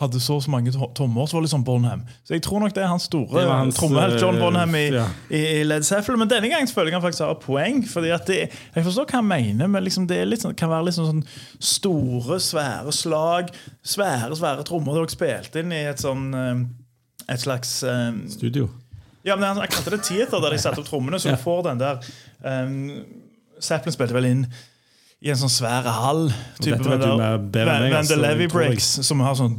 [0.00, 2.00] hadde så så mange to- tommer, så var det sånn Bonham.
[2.26, 3.44] Så jeg tror nok det er hans store
[3.76, 5.04] trommehelt John eh, Bonham i, ja.
[5.30, 6.18] i, Led Zeppelin.
[6.24, 7.84] Men denne gangen føler jeg han faktisk har poeng.
[7.86, 8.38] Fordi at det,
[8.74, 11.12] Jeg forstår hva han mener, men liksom det er litt sånn, kan være litt sånn,
[11.12, 13.54] sånn store, svære slag.
[13.86, 14.98] Svære, svære trommer.
[14.98, 16.64] dere spilte spilt inn i et sånn eh,
[17.30, 18.68] et slags um, Studio.
[19.24, 21.20] Ja, men han kalte det theater, der de satte opp trommene.
[21.22, 22.02] Så du får den der
[22.42, 22.74] um,
[23.62, 24.42] Zeppelin spilte vel inn
[25.24, 26.26] i en sånn svære hall.
[26.60, 28.48] Type dette vet du Levy.
[28.52, 29.56] Breaks, som har sånn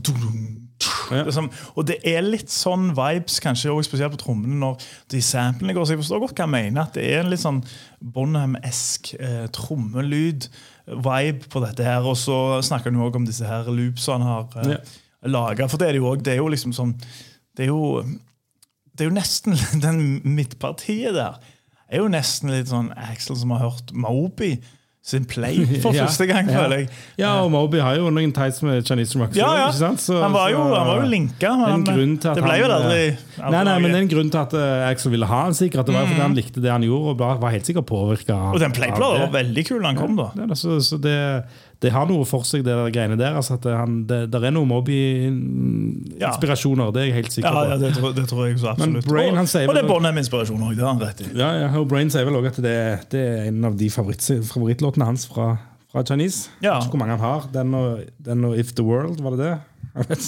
[1.12, 1.24] Ja.
[1.24, 5.22] det sånn- Og det er litt sånn vibes, kanskje også spesielt på trommene, når de
[5.22, 5.86] samplene går.
[5.86, 6.82] Så jeg forstår godt hva jeg mener.
[6.82, 7.64] At det er en litt sånn
[8.04, 10.48] Bonham-esk eh, trommelyd.
[10.88, 12.02] Vibe på dette her.
[12.06, 15.30] Og så snakker han jo også om disse her loopsene han har eh, Ja.
[15.30, 15.68] laga.
[15.70, 16.22] For det er det jo òg.
[16.24, 16.96] Det er jo liksom sånn
[17.56, 18.04] Det er jo
[18.98, 21.40] det er jo nesten Den midtpartiet der
[21.90, 24.60] er jo nesten litt sånn Axel som har hørt Moby
[25.06, 26.64] sin play for første gang, ja.
[26.64, 26.88] føler jeg.
[27.22, 29.36] Ja, og Moby har jo noen tights med Chinese Rock.
[29.38, 29.68] Ja, ja.
[29.72, 33.20] Så- han, var jo, så- han var jo linka, men det ble jo aldri, eh,
[33.38, 35.54] aldri Nei, nei, men det er en grunn til at eh, Axel ville ha han
[35.54, 35.86] sikkert.
[35.86, 38.40] Det var jo fordi han likte det han gjorde, og var var helt sikkert påvirka.
[38.56, 40.32] Og den playplaten var veldig kul da han kom, da.
[40.42, 41.16] Ja, så, så det,
[41.86, 43.36] det har noe for seg, det der greiene der.
[43.38, 47.62] Altså han, det, der er noen Moby-inspirasjoner, det er jeg helt sikker på.
[47.70, 49.06] ja det, tror, det tror jeg så absolutt.
[49.06, 51.24] Brain, han og, og det er Bonham-inspirasjon òg, det har han rett i.
[51.38, 52.78] Ja, ja, og Brain sier vel også at det,
[53.14, 55.46] det er en av de favoritt, favorittlåtene hans fra,
[55.94, 56.40] fra Chinese.
[56.58, 56.60] Ja.
[56.66, 57.42] Jeg vet ikke hvor mange han har.
[57.54, 57.88] Den og,
[58.26, 59.56] den og If the World, var det det?
[59.96, 60.24] Jeg vet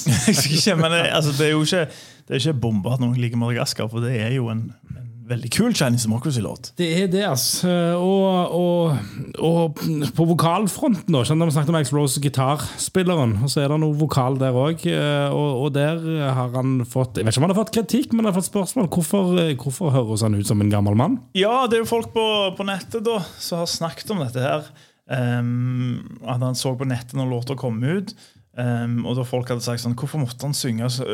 [0.54, 0.74] ikke.
[0.80, 1.84] Men det, altså, det er jo ikke,
[2.28, 4.62] det er ikke bomba at noen liker Madagaskar, for det er jo en,
[4.94, 6.72] en veldig kul Chinese Democracy-låt.
[6.80, 7.72] Det er det, altså.
[8.00, 8.98] Og, og,
[9.44, 9.82] og
[10.16, 11.24] på vokalfronten, da.
[11.28, 13.38] kjenner du, Vi snakket om Max Rose, gitarspilleren.
[13.44, 14.88] Og så er det noe vokal der òg.
[14.88, 16.02] Og, og der
[16.38, 18.52] har han fått Jeg vet ikke om han har fått kritikk, men han har fått
[18.52, 18.90] spørsmål.
[18.94, 21.20] Hvorfor, hvorfor høres han ut som en gammel mann?
[21.38, 24.72] Ja, det er jo folk på, på nettet da som har snakket om dette her.
[25.08, 28.12] Um, at han så på nettet når låta kom ut,
[28.60, 31.06] um, og da folk hadde sagt sånn Hvorfor måtte han synge så,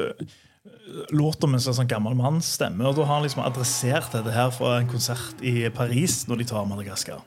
[1.11, 2.85] låta med en sånn gammel manns stemme?
[2.87, 6.45] Og da har han liksom adressert dette her fra en konsert i Paris når de
[6.53, 7.19] tar Madagaskar.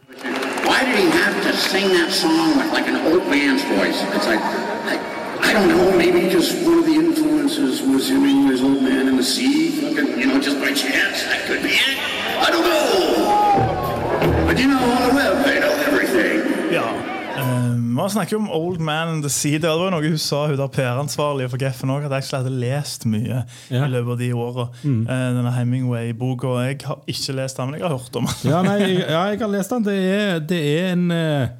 [0.67, 4.01] Why did he have to sing that song with like an old man's voice?
[4.17, 4.41] It's like,
[4.89, 4.97] I,
[5.41, 9.09] I don't know, maybe just one of the influences was him in his old man
[9.09, 11.25] in the sea, fucking, you know, just by chance.
[11.29, 11.99] That could be it.
[12.41, 14.47] I don't know.
[14.47, 16.73] But you know, on the web, they know everything.
[16.73, 17.16] Ja.
[17.37, 19.59] Um, man snakker om Old Man and the Sea.
[19.61, 22.61] Det var noe hun sa, hun der PR-ansvarlige for Geffen òg, at jeg actually hadde
[22.63, 23.85] lest mye Ja.
[23.85, 24.69] i løpet av de åra.
[24.85, 25.03] Uh,
[25.37, 26.55] denne Hemingway-boka.
[26.67, 28.51] Jeg har ikke lest den, men jeg har hørt om den.
[28.51, 29.85] Ja, nei, jeg, ja, jeg har lest den.
[29.87, 31.55] Det er, det er en eh,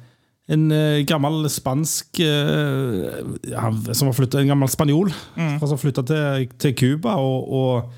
[0.47, 6.45] en eh, gammel spansk ja, som har flyttet, En gammel spanjol som har flytta til,
[6.63, 7.89] til Cuba og, og,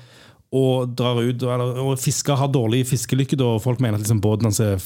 [0.58, 3.38] og drar ut og, eller, og fisker har dårlig fiskelykke.
[3.38, 4.82] Og folk mener at liksom, båten hans er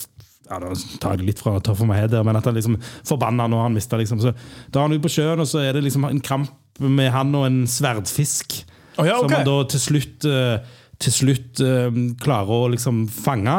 [0.49, 2.77] ja, Da tar jeg litt fra top for meg her, men at han liksom
[3.07, 4.21] forbanna når han mista liksom.
[4.23, 4.35] Så
[4.73, 6.53] drar han ut på sjøen, og så er det liksom en kamp
[6.83, 8.61] med han og en sverdfisk.
[8.99, 9.23] Oh, ja, okay.
[9.23, 13.57] Som han da til slutt, eh, til slutt eh, klarer å liksom fange.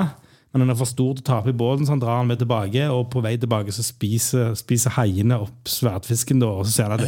[0.55, 2.39] Men den er for stor til å tape i båten, så han drar han med
[2.39, 2.85] tilbake.
[2.87, 6.93] Og på vei tilbake så spiser, spiser haiene opp sverdfisken, da, og så sier han
[6.95, 7.01] at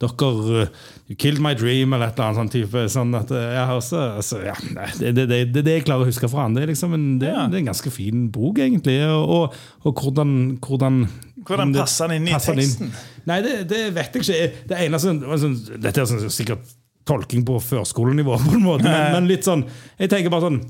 [0.00, 0.70] dere eh,
[1.10, 2.84] You killed my dream, eller et eller annet sånn type.
[2.94, 4.54] Sånn at, ja, også, altså, ja,
[4.96, 6.56] det, det, det, det er det jeg klarer å huske fra han.
[6.56, 7.42] Det er, liksom en, det, Ja.
[7.44, 8.96] det er en ganske fin bok, egentlig.
[9.04, 10.32] Og, og, og hvordan,
[10.64, 11.02] hvordan
[11.44, 12.88] Hvordan passer han inn i teksten?
[12.88, 12.94] Inn.
[13.28, 14.64] Nei, det, det vet jeg ikke.
[14.72, 16.72] Det eneste altså, Dette er sånn, sikkert
[17.04, 19.66] tolking på førskolenivå, på en måte, men, men litt sånn
[20.00, 20.62] Jeg tenker bare sånn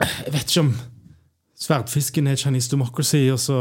[0.00, 0.72] Jeg vet ikke om
[1.58, 3.56] Sverdfisken er Chinese Democracy, og så,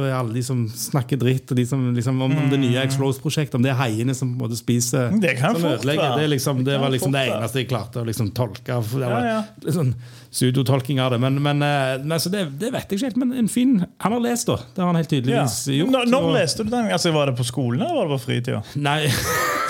[0.00, 3.58] er alle de som snakker dritt og de som, liksom, om, om det nye Explose-prosjektet,
[3.58, 5.18] om det er haiene som på en måte spiser Mm.
[5.20, 6.06] Det kan som fort være.
[6.16, 8.78] Det, liksom, det Det var liksom det eneste jeg klarte å liksom tolke.
[8.80, 9.70] Det var Ja, ja.
[9.76, 9.92] sånn
[10.32, 11.20] pseudotolking av det.
[11.20, 13.20] Men, men eh, nei, så det, det vet jeg ikke helt.
[13.20, 14.56] Men en fin Han har lest, da.
[14.72, 15.18] Det har han helt Ja.
[15.20, 15.92] tydeligvis gjort.
[15.92, 16.88] Når, når og- leste du den?
[16.88, 18.62] Altså, Var det på skolen eller var det på fritida?
[18.80, 19.12] Nei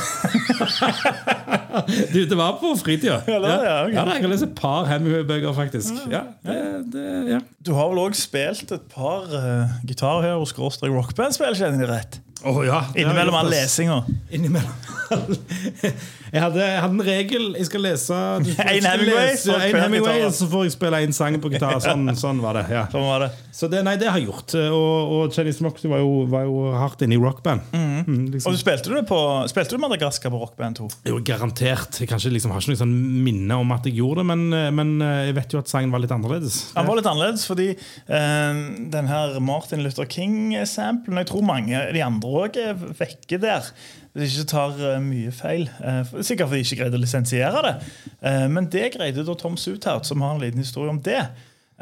[2.12, 3.21] Du, det var på fritida.
[3.27, 3.95] Ja, ja, Okay.
[3.95, 5.95] ja, jeg har lest et par Hemingway-bøker, faktisk.
[6.12, 6.59] Ja, det,
[6.93, 7.38] det, ja.
[7.67, 12.21] Du har vel òg spilt et par uh, gitarer hos skråstrek Rockband-spill, kjenner jeg rett?
[12.45, 14.01] Oh, ja Innimellom all lesinga.
[14.35, 14.75] Innimellom.
[16.33, 17.42] Jeg hadde, jeg hadde en regel.
[17.61, 18.47] Jeg skal lese En
[18.88, 20.31] Hemingway lese En Hemingway, gitar.
[20.38, 21.77] så får jeg spille en sang på gitar.
[21.85, 22.62] Sånn, sånn var det.
[22.73, 23.29] ja Sånn var det.
[23.53, 24.55] Så det, nei, det har jeg gjort.
[24.73, 26.01] Og, og Chinese Democracy var
[26.33, 27.66] var jo hardt inne i rockband.
[27.77, 28.57] Mm, Og liksom.
[28.57, 29.18] du spilte du på
[29.53, 30.88] Spilte du Madagaskar på rockband 2?
[31.11, 32.01] Jo, garantert.
[32.01, 34.47] Jeg kanskje liksom, har ikke noe sånn minne om at jeg gjorde det, men,
[34.79, 36.62] men eh, jeg vet jo at sangen var litt annerledes.
[36.79, 38.62] Han var litt annerledes fordi uh,
[38.97, 43.68] den her Martin Luther King-samplen Jeg tror mange de andre òg er vekke der.
[44.12, 45.70] Hvis jeg ikke tar eh, mye feil.
[45.81, 47.72] Eh, sikkert fordi de ikke greide å lisensiere det.
[48.20, 51.25] Eh, men det greide da Tom Suthout, som har en liten historie om det.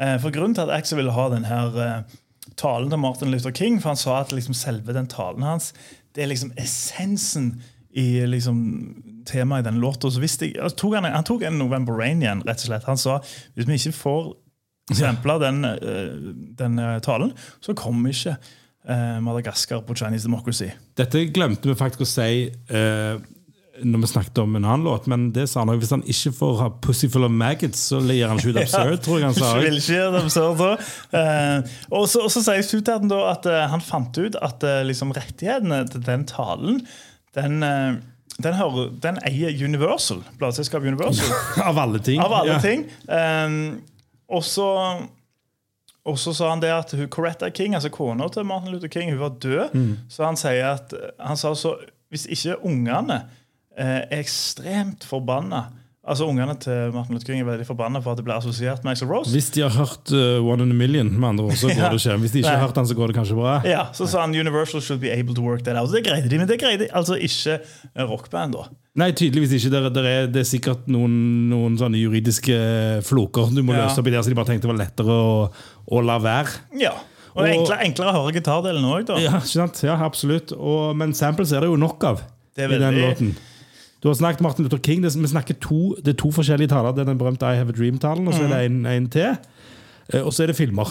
[0.01, 1.57] For Grunnen til at Axel ville ha denne
[2.57, 5.67] talen til Martin Luther King, for han sa at liksom selve den talen hans
[6.15, 7.51] det er liksom essensen
[7.95, 8.57] i liksom
[9.29, 10.09] temaet i den låta.
[10.09, 12.87] Han, han tok en November Rain igjen, rett og slett.
[12.89, 13.19] Han sa
[13.55, 14.31] hvis vi ikke får
[14.97, 15.61] sampla den,
[16.59, 17.31] den talen,
[17.63, 18.35] så kommer vi ikke
[19.21, 20.71] Madagaskar på Chinese Democracy.
[20.97, 23.19] Dette glemte vi faktisk å si eh,
[23.81, 25.79] når vi snakket om en annen låt, men det sa han også.
[25.81, 28.97] Hvis han ikke får ha 'Pussy Full of Maggots', så gir han ikke ut absurd,
[29.05, 29.51] tror jeg han sa.
[29.63, 30.61] Vil ikke gjøre absurd.
[31.13, 34.81] Eh, og, så, og så sier Suterten da at eh, han fant ut at eh,
[34.85, 36.81] liksom rettighetene til den talen
[37.37, 37.95] den, eh,
[38.43, 41.31] den, hører, den eier Universal, plateselskapet Universal.
[41.69, 42.19] Av alle ting.
[42.21, 42.59] Av alle Ja.
[42.61, 42.85] ting.
[43.07, 43.81] Um,
[44.31, 44.67] og så
[46.05, 49.11] og så sa han det at hun, Coretta King, altså kona til Martin Luther King,
[49.13, 49.75] hun var død.
[49.77, 49.91] Mm.
[50.09, 51.75] Så han sier at han sa så
[52.11, 53.21] hvis ikke ungene
[53.77, 55.67] eh, er ekstremt forbanna
[56.01, 58.95] Altså Ungene til Martin Luther King er veldig forbanna for at det ble assosiert med
[58.95, 59.29] Axel Rose.
[59.29, 61.99] Hvis de har hørt uh, One in a Million, med andre ord, så går det
[62.01, 62.15] ikke.
[62.23, 63.51] Hvis de ikke har hørt den, så går det kanskje bra.
[63.69, 65.91] Ja, Så sa han Universal should be able to work that out.
[65.93, 67.59] Det greide de, men det greide altså ikke
[68.09, 68.57] rockband.
[68.57, 68.65] da
[68.97, 69.69] Nei, tydeligvis ikke.
[69.75, 71.13] Det, det, er, det er sikkert noen,
[71.53, 72.57] noen sånne juridiske
[73.07, 73.85] floker du må Ja.
[73.85, 75.37] løse opp i der, så de bare tenkte det var lettere å,
[75.85, 76.57] å la være.
[76.81, 76.95] Ja,
[77.31, 79.21] Og, Og- enklere, enklere å høre gitardelen òg, da.
[79.21, 79.83] Ja, ikke sant?
[79.85, 80.51] Ja, absolutt.
[80.57, 82.25] Og, men samples er det jo nok av
[82.57, 83.31] Det er i den låten.
[84.01, 85.03] Du har snakket Martin Luther King.
[85.03, 86.91] Det, vi snakker to, det er to forskjellige taler.
[86.97, 89.35] Det er den berømte I Have a Dream-talen, og så er det en, en til.
[90.13, 90.89] Eh, Og så er det filmer.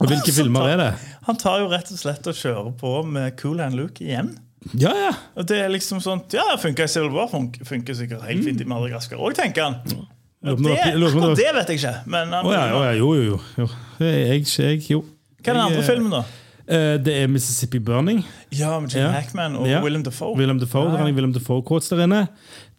[0.00, 0.88] Og hvilke altså, filmer er det?
[1.28, 4.32] Han tar jo rett og slett og kjører på med Cool Hand Luke igjen.
[4.74, 5.10] Ja, ja.
[5.38, 8.64] Og det er liksom sånn Ja, funker i Civil War, fun- funker sikkert helt fint
[8.64, 9.76] i Madagaskar òg, tenker han.
[9.92, 10.56] Ja.
[10.56, 11.92] på Det, det akkurat vet jeg ikke.
[12.06, 13.68] Men var- ja, oh, ja, jo, jo, jo.
[14.00, 15.04] Jeg, Jeg, jeg, jo.
[15.44, 16.24] Hva er den andre filmen, da?
[16.68, 18.24] Eh, Det er Mississippi Burning.
[18.52, 19.10] Ja, med Jim Ja.
[19.10, 19.82] Hackman og Ja.
[19.82, 20.36] Willem Dafoe.
[20.38, 22.26] Willem Dafoe, har jeg Willem Dafoe-quotes der inne.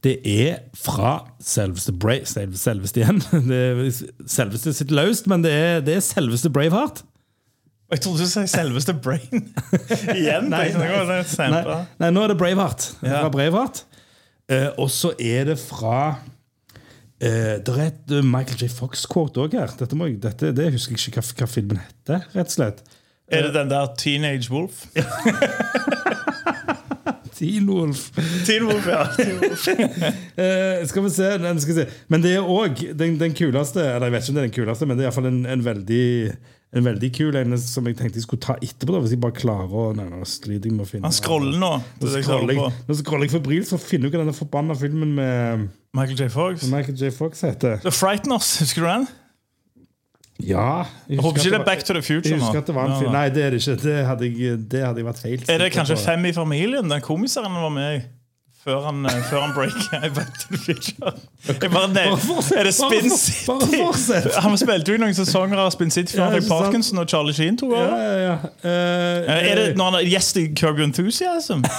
[0.03, 3.21] Det er fra selveste Brave, selveste, selveste igjen.
[3.49, 3.91] Det er
[4.27, 7.03] selveste sitt løst, men det er, det er selveste Braveheart.
[7.91, 9.47] Jeg trodde du sa selveste Brain.
[10.19, 10.49] igjen.
[10.51, 10.87] Nei, nei,
[11.39, 12.89] nei, nei, nå er det Braveheart.
[13.01, 13.21] Ja.
[13.23, 13.85] Fra Braveheart.
[14.51, 16.17] Uh, og så er det fra
[17.17, 18.67] Uh, Det er et Michael J.
[18.69, 19.71] Fox-quote òg her.
[19.79, 22.83] Dette, må dette, det husker jeg ikke hva, hva filmen heter, rett og slett.
[23.27, 24.85] Er det den der Teenage Wolf?
[27.37, 28.11] Teen Wolf.
[28.45, 29.03] Teen Wolf, ja.
[29.17, 29.67] Teen Wolf.
[29.67, 31.87] uh, skal vi se, den skal vi se.
[32.07, 34.55] Men det er òg den, den kuleste Eller jeg vet ikke om det er den
[34.55, 36.07] kuleste, men det er iallfall en, en veldig
[36.75, 38.91] en veldig kul en som jeg tenkte jeg skulle ta etterpå.
[38.91, 41.61] da Hvis jeg bare klarer å Nei, nå sliter jeg med å finne Han scroller
[41.61, 41.69] nå.
[42.01, 44.75] Nå er scroller jeg, nå scroller jeg febrilsk for å finne ut hva denne forbanna
[44.77, 46.27] filmen med Michael J.
[46.33, 46.67] Fox.
[46.69, 47.13] Michael J.
[47.15, 47.79] Fox heter.
[47.85, 49.07] The Frighteners, husker du den?
[50.45, 52.85] Ja Jeg håper ikke det er Back to the Future Jeg husker at det var
[52.91, 53.11] en film.
[53.11, 53.75] Nei, det er det ikke.
[53.83, 55.41] Det hadde jeg, det hadde jeg vært feil.
[55.49, 55.97] Er det kanskje.
[55.97, 56.89] Fem i familien?
[56.91, 58.05] Den komiseren var med i?
[58.67, 61.13] Før han, eh, før han breaker i Back to the Future.
[61.47, 64.39] Jeg bare fortsett, Er det Spin City?
[64.43, 66.49] Han spilte jo i noen sesonger av Spin City før han fikk?
[66.51, 68.03] Parkinson og Charlie Sheen tok Ja, over.
[68.03, 68.33] ja, ja.
[68.67, 71.63] Eh, Eh, Er det når han er gjest i Curb Enthusiasm?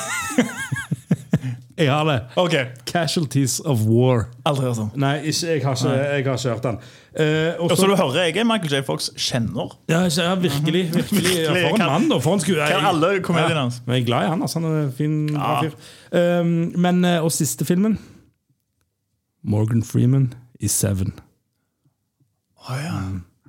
[1.78, 2.16] Jeg har det.
[2.36, 2.54] Ok,
[2.86, 4.24] Casualties of War.
[4.46, 4.90] aldri hørt om.
[4.98, 6.78] Nei, ikke, jeg, har ikke, jeg har ikke hørt den.
[7.18, 8.84] Eh, og Og så- du hører jeg er Michael J.
[8.86, 9.76] Fox kjenner.
[9.88, 10.82] Ja, ikke- ja, virkelig.
[10.94, 11.36] virkelig.
[11.44, 12.18] Ja, for en Kan- mann, da.
[12.18, 12.66] For en skuespiller.
[12.80, 13.80] kan alle komediene hans.
[13.86, 14.42] Men jeg er glad i han.
[14.42, 15.68] Altså, han er en fin, bra Ja.
[15.68, 16.40] fyr.
[16.40, 17.98] Um, men, eh, og siste filmen
[19.44, 21.12] Morgan Freeman i Seven.
[22.68, 23.00] Ja.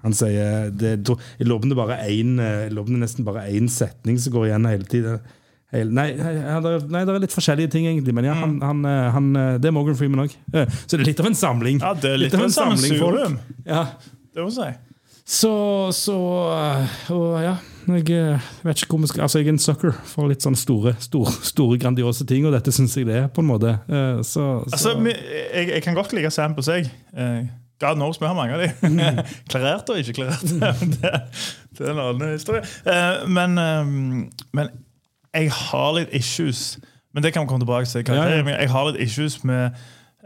[0.04, 1.08] Han sier det,
[1.40, 2.08] Jeg lover det bare er
[2.40, 5.20] eh, jeg lurer det nesten bare én setning som går igjen hele tiden.
[5.70, 8.14] Hele, nei, det er, litt forskjellige ting, egentlig.
[8.18, 10.34] Men ja, han, han, eh, han, eh, det er Morgan Freeman òg.
[10.50, 11.82] Så det er litt av en samling.
[11.84, 13.36] ja, det er litt av en samling, sammensurium.
[13.70, 13.84] Ja.
[14.34, 14.70] Det må jeg si.
[15.30, 15.52] Så,
[15.94, 16.16] så
[17.14, 17.52] Og ja,
[17.86, 20.96] jeg vet ikke hvor vi skal Altså, jeg er en sucker for litt sånn store,
[20.98, 23.76] store, store grandiose ting, og dette syns jeg det er, på en måte.
[23.86, 26.90] Eh, Så, så Altså, jeg, jeg kan godt like Sam på seg.
[27.80, 29.00] God knows, vi har mange av dem
[29.52, 30.44] Klarert og ikke klarert.
[30.98, 31.14] det,
[31.78, 32.66] det er en annen historie.
[32.90, 34.74] Eh, men, eh, men
[35.34, 36.78] jeg har litt issues.
[37.14, 38.06] Men det kan vi komme tilbake til.
[38.16, 38.28] Ja.
[38.48, 39.78] Jeg har litt issues med,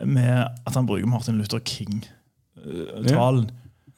[0.04, 3.46] med at han bruker Martin Luther King-talen.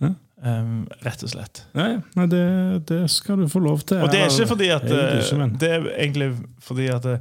[0.01, 0.11] Ja.
[0.45, 1.63] Um, rett og slett.
[1.73, 2.41] Nei, nei det,
[2.89, 4.01] det skal du få lov til.
[4.03, 6.27] Og det er ikke fordi at ikke, eh, Det er egentlig
[6.61, 7.15] fordi at det,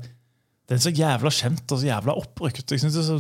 [0.68, 2.70] Det er så jævla kjent og så jævla opprykt.
[2.70, 3.18] Jeg synes det er så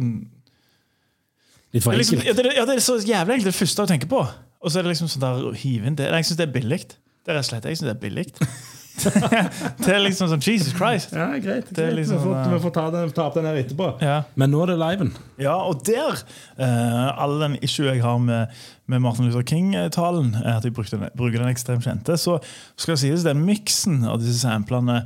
[1.74, 2.32] Litt for det er, liksom, ja,
[2.66, 4.20] det, er- så jævlig enkelt det første jeg tenker på.
[4.60, 6.06] Og så er det liksom sånn der hive inn det.
[6.06, 6.78] Jeg syns det er billig.
[7.24, 8.26] Det er rett og slett jeg synes det er billig.
[9.84, 11.14] det er liksom sånn Jesus Christ.
[11.16, 11.70] Ja, greit.
[11.70, 11.98] Det er greit.
[11.98, 13.88] liksom, vi får, eh, vi får ta, den, ta opp den her etterpå.
[14.04, 14.20] Ja.
[14.38, 15.10] Men nå er det liven.
[15.40, 16.20] Ja, og der
[16.60, 18.54] uh, All den issue jeg har med,
[18.90, 22.18] med Martin Luther King-talen, er at jeg brukte den, bruker den ekstremt kjente.
[22.20, 22.38] Så
[22.76, 25.02] skal det sies, den miksen av disse samplene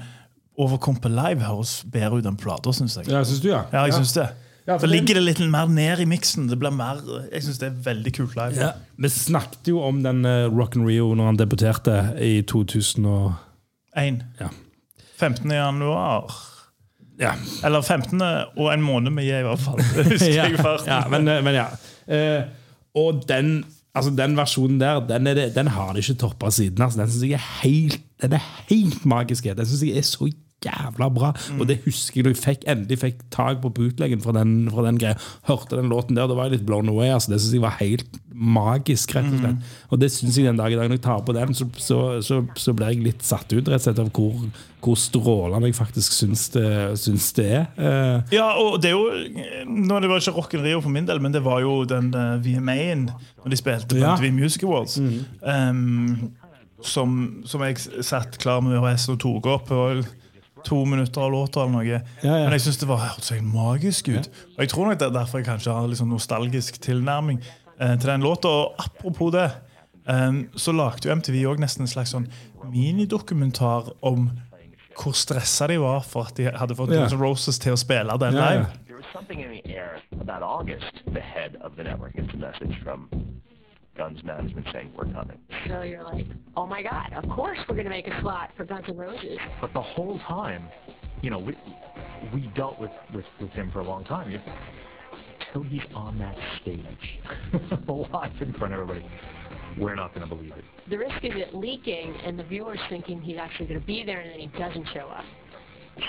[0.59, 3.09] over Kompe Live høres bedre ut enn plata, syns jeg.
[3.12, 3.64] Ja, synes du, ja?
[3.72, 4.29] Ja, jeg synes det.
[4.68, 6.51] Ja, for Så ligger det litt mer ned i miksen.
[6.51, 6.98] Det blir mer,
[7.33, 8.59] jeg synes det er veldig kult live.
[8.59, 8.74] Ja.
[9.01, 13.31] Vi snakket jo om den uh, Rock and Rio når han debuterte i 2000 og
[13.96, 14.22] En.
[14.40, 14.48] Ja.
[15.18, 15.51] 15.
[15.51, 16.35] januar.
[17.20, 17.33] ja.
[17.64, 18.20] Eller 15.
[18.57, 19.83] og en måned med J, i hvert fall.
[20.35, 20.46] Ja,
[20.87, 21.66] ja, men, eh, men ja.
[22.07, 22.44] Eh,
[22.94, 26.83] og den, altså den versjonen der, den, det, den har de ikke toppa siden.
[26.83, 27.01] Altså.
[27.01, 29.44] Den syns jeg er helt, den er helt magisk.
[29.44, 30.31] Den synes jeg er så
[30.64, 31.33] jævla bra.
[31.59, 34.83] Og det husker jeg da jeg fikk, endelig fikk tak på bootleggen fra den, fra
[34.88, 35.18] den greia.
[35.49, 37.12] Hørte den låten der, da var jeg litt blown away.
[37.14, 37.31] Altså.
[37.33, 39.71] Det synes jeg var helt magisk, rett og slett.
[39.90, 42.01] Og det synes jeg den dag i dag, når jeg tar på den, så, så,
[42.23, 44.44] så, så blir jeg litt satt ut rett og slett av hvor,
[44.85, 46.66] hvor strålende jeg faktisk syns det,
[47.03, 47.64] syns det er.
[47.79, 49.09] Uh, Ja, og det er jo
[49.66, 52.37] nå, Det var ikke Rock Rio for min del, men det var jo den uh,
[52.44, 54.14] VMA-en når de spilte på Ja.
[54.18, 54.99] MTV Music Awards.
[55.42, 56.31] Um,
[56.83, 59.71] som, som jeg satt klar med VHS og tok opp.
[59.75, 60.05] Og
[60.64, 61.85] to minutter av låta eller noe.
[61.87, 62.33] Ja, ja.
[62.44, 64.29] Men jeg syns det var hørtes helt magisk ut.
[64.57, 67.40] Og jeg tror nok det er derfor jeg kanskje har sånn nostalgisk tilnærming
[67.81, 68.49] eh, til den låta.
[68.49, 69.47] Og apropos det,
[70.09, 72.29] eh, så lagde jo MTV også nesten en slags sånn
[72.73, 74.31] minidokumentar om
[74.99, 77.05] hvor stressa de var for at de hadde fått Ja.
[77.05, 78.51] Guns N' Roses til å spille den Ja, ja.
[78.51, 78.66] live.
[78.88, 80.90] There was something in the air about August.
[81.14, 83.09] The head of the network gets a message from
[83.98, 85.37] Guns Management saying we're coming.
[85.66, 86.24] So you're like,
[86.56, 89.38] oh my God, of course we're going to make a slot for Guns N' Roses.
[89.61, 90.68] But the whole time,
[91.20, 91.58] you know, we
[92.32, 94.30] we dealt with with, with him for a long time.
[94.30, 94.40] You-
[95.48, 96.80] Until he's on that stage,
[97.88, 99.04] live in front of everybody,
[99.78, 100.64] we're not going to believe it.
[100.88, 104.20] The risk is it leaking and the viewer's thinking he's actually going to be there
[104.20, 105.24] and then he doesn't show up.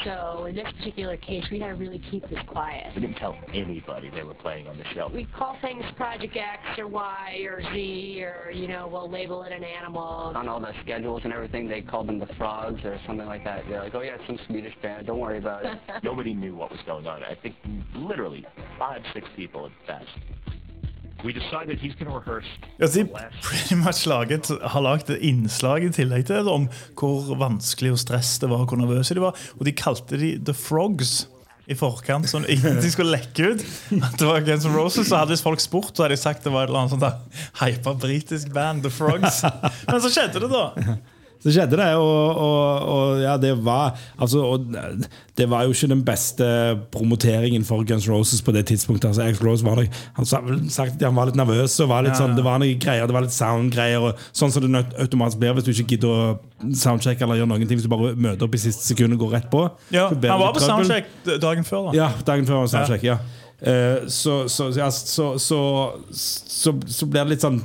[0.06, 2.94] So in this particular case, we had to really keep this quiet.
[2.96, 5.10] We didn't tell anybody they were playing on the show.
[5.14, 9.52] We call things Project X or Y or Z or, you know, we'll label it
[9.52, 10.00] an animal.
[10.36, 13.64] on all the schedules and everything, they called them the frogs or something like that.
[13.68, 15.08] They're like, oh yeah, it's some Swedish band.
[15.08, 15.80] Don't worry about it.
[16.04, 17.24] Nobody knew what was going on.
[17.24, 17.56] I think
[17.96, 18.46] literally
[18.78, 20.10] five, six people at best.
[22.80, 23.04] De
[23.44, 28.00] pretty much laget, har laget et innslag i tillegg til det om hvor vanskelig og
[28.00, 29.36] stress det var, hvor nervøse de var.
[29.60, 31.28] Og de kalte de The Frogs
[31.70, 33.62] i forkant, sånn ingenting skulle lekke ut
[34.00, 35.06] at det var Guns N' Roses.
[35.12, 37.60] Så hadde hvis folk spurt, så hadde de sagt det var et eller annet sånt
[37.62, 39.44] hypa britisk band, The Frogs.
[39.86, 40.98] Men så skjedde det, da.
[41.40, 44.66] Så skjedde det, og, og, og ja, det var altså, og
[45.40, 46.44] Det var jo ikke den beste
[46.92, 49.08] promoteringen for Guns Roses på det tidspunktet.
[49.08, 52.26] Altså, Axl Rose var nok, Han sagt han var litt nervøs, og var litt Ja,
[52.26, 54.12] sånn, det var noen greier, det var litt sound-greier.
[54.36, 57.80] Sånn som det automatisk blir hvis du ikke gidder å soundcheck eller gjøre noen ting.
[57.80, 59.64] Hvis du bare møter opp i siste sekund og går rett på.
[59.96, 60.68] Ja, han var på trøbbel.
[60.68, 61.90] soundcheck dagen før.
[61.90, 63.22] da Ja, dagen før var soundcheck, ja.
[63.60, 65.60] Eh, så, så, ja, så, så,
[66.12, 67.64] så, så blir det litt sånn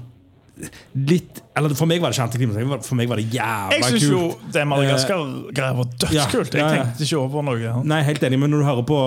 [0.94, 2.86] Litt Eller for meg var det ikke antiklimaks.
[2.88, 3.84] For meg var det jævla kult.
[3.84, 4.20] Jeg syns jo
[4.54, 6.54] det Madagaskar-greia var dødskult.
[6.58, 7.58] Jeg tenkte ikke over noe.
[7.62, 7.74] Ja.
[7.86, 8.98] Nei, helt enig, men når du hører på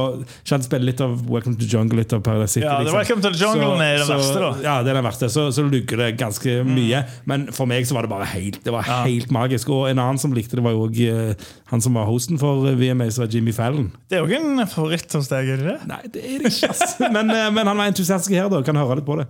[0.48, 2.98] Kjent spiller litt av Welcome to Jungle, litt av Paradise City Ja, liksom.
[3.00, 4.52] Welcome to Jungle så, er den verste, da.
[4.56, 4.64] Mm.
[4.68, 5.30] Ja, det er den verste.
[5.34, 7.04] Så, så lugger det ganske mye.
[7.32, 9.02] Men for meg så var det bare helt Det var Ja.
[9.08, 9.70] helt magisk.
[9.76, 12.68] Og en annen som likte det, var jo også, eh, han som var hosten for
[12.72, 13.92] eh, VMA, som var Jimmy Fallon.
[14.08, 15.78] Det er ikke en favoritt hos deg, er det det?
[15.92, 18.64] Nei, det er det ikke, men, eh, men han var entusiastisk her, da.
[18.68, 19.28] Kan høre litt på det.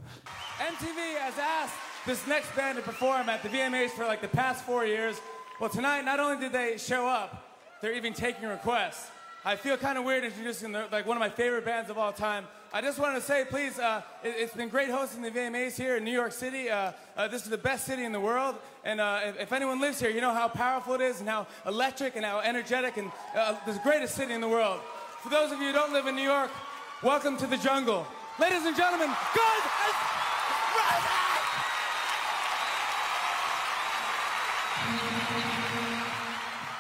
[2.08, 5.20] Has this next band to perform at the VMAs for like the past four years.
[5.60, 9.12] Well, tonight, not only did they show up, they're even taking requests.
[9.44, 12.14] I feel kind of weird introducing the, like one of my favorite bands of all
[12.14, 12.46] time.
[12.72, 15.98] I just wanted to say, please, uh, it, it's been great hosting the VMAs here
[15.98, 16.70] in New York City.
[16.70, 19.82] Uh, uh, this is the best city in the world, and uh, if, if anyone
[19.82, 23.12] lives here, you know how powerful it is and how electric and how energetic and
[23.36, 24.80] uh, the greatest city in the world.
[25.24, 26.52] For those of you who don't live in New York,
[27.04, 28.08] welcome to the jungle.
[28.40, 29.64] Ladies and gentlemen, Guns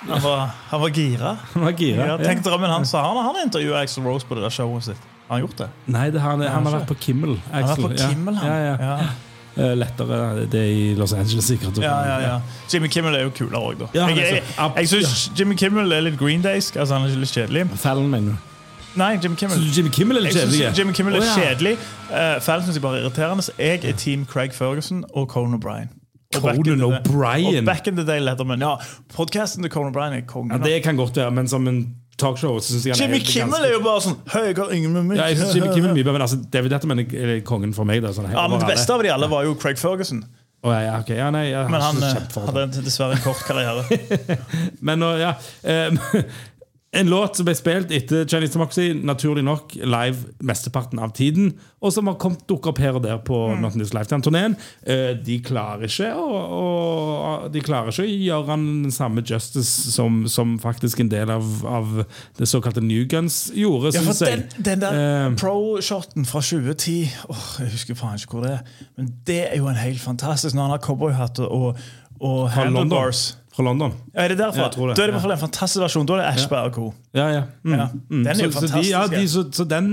[0.07, 1.35] Han var, han var gira.
[1.53, 2.09] Han var gira.
[2.13, 2.91] Ja, tenk drømmen hans.
[2.93, 5.07] så Han har intervjua Axel Rose på det der showet sitt.
[5.27, 5.69] Har han gjort det?
[5.91, 7.39] Nei, det, han, han har vært på Kimmel.
[7.51, 8.47] Han har vært på Kimmel, han.
[8.47, 8.75] Ja, ja.
[8.79, 9.09] Ja.
[9.57, 11.77] Eh, Lettere det er i Los Angeles, sikkert.
[11.81, 12.39] Ja, ja, ja.
[12.73, 13.87] Jimmy Kimmel er jo kulere òg, da.
[14.05, 16.77] Han jeg er jeg, jeg syns Jimmy Kimmel er litt Green Daysk.
[16.77, 17.65] Altså, han er litt kjedelig.
[17.81, 18.53] Fallon, mener du?
[18.97, 19.57] Nei, Jimmy Kimmel.
[19.57, 20.77] Så Jimmy Kimmel er litt Jeg synes kjedelig?
[20.79, 21.73] Jimmy Kimmel er kjedelig.
[22.11, 23.47] Uh, Fallon syns jeg bare er irriterende.
[23.57, 25.89] Jeg er team Craig Ferguson og Conan O'Brien.
[26.35, 27.65] Conan O'Brien?
[27.65, 28.61] Back in the day Letterman.
[28.61, 28.75] Ja,
[29.15, 30.51] podkasten til Conan O'Brien er kongen.
[30.51, 32.57] Ja, det kan godt være, men som en talkshow.
[32.59, 35.07] Så synes jeg han Jimmy Kimmel er jo bare sånn Hei, jeg har ingen med
[35.11, 35.19] meg.
[35.21, 38.01] ja, jeg synes Jimmy Kimmel mye men altså, David Letterman er kongen for meg.
[38.05, 40.25] Da, sånn, Ja, men Det beste av de alle var jo Craig Ferguson.
[40.65, 41.09] Oh, ja, ja, ok.
[41.13, 42.15] ja, nei, Men han eh,
[42.47, 43.83] hadde dessverre en kort karriere.
[44.89, 45.93] Men nå, ja eh,
[46.97, 51.51] En låt som ble spilt etter Chinese Democracy, naturlig nok live mesteparten av tiden,
[51.83, 53.61] og som har kommet dukket opp her og der på Mm.
[53.61, 54.55] Not News Lifetime-turneen.
[54.87, 60.23] Eh, de klarer ikke å, De klarer ikke å gjøre han den samme justice som,
[60.31, 62.03] som faktisk en del av, av
[62.39, 64.47] det såkalte New Guns gjorde, Ja, for jeg.
[64.57, 64.97] den, den der
[65.29, 68.75] uh, pro-shoten fra 2010 åh, Jeg husker faen ikke hvor det er.
[68.97, 71.77] Men det er jo en helt fantastisk når han har cowboyhatt og,
[72.19, 73.35] og handlebars.
[73.57, 73.95] Fra London.
[74.13, 74.69] Ja, er det derfor?
[74.75, 76.05] Tror det, Da er det i hvert fall en fantastisk versjon.
[76.05, 76.87] Da er det Ashberg og co.
[77.17, 77.43] Ja, ja.
[77.65, 77.73] Mm.
[77.79, 78.23] Ja, Mm.
[78.23, 79.91] den er jo så, så, de, ja, fantastisk, de, så, så den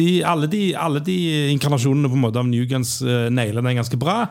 [0.00, 1.18] de, alle, de, alle de
[1.52, 4.22] inkarnasjonene på en måte av New Guns uh, nailer den ganske bra.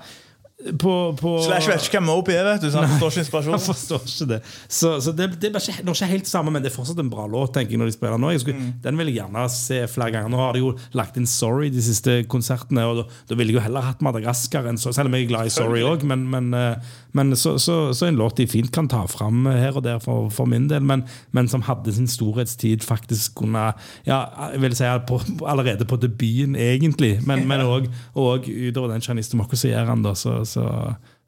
[0.80, 2.70] På, på Slash vet ikke hva Moby er, vet du.
[2.72, 3.56] Så han forstår ikke inspirasjonen.
[3.60, 4.38] Han forstår ikke det.
[4.72, 7.26] Så, så det, det er ikke, ikke helt sammen, men det er fortsatt en bra
[7.28, 7.52] låt.
[7.58, 8.30] tenker jeg når de spiller nå.
[8.32, 8.70] Jeg skulle, Mm.
[8.86, 10.30] Den vil jeg gjerne se flere ganger.
[10.32, 13.60] Nå har de jo lagt inn Sorry de siste konsertene, og da, da ville jeg
[13.60, 16.06] jo heller hatt Madagaskar enn så, selv om jeg er glad i Sorry òg.
[16.08, 19.78] Men, men, eh, men så, så, så en låt de fint kan ta fram her
[19.78, 23.70] og der for, for min del, men, men som hadde sin storhetstid faktisk kunne
[24.07, 24.20] ja,
[24.53, 30.05] jeg vil si på, allerede på debuten, egentlig, men men òg utover den Chinese Democracy-æraen,
[30.16, 30.66] så, så,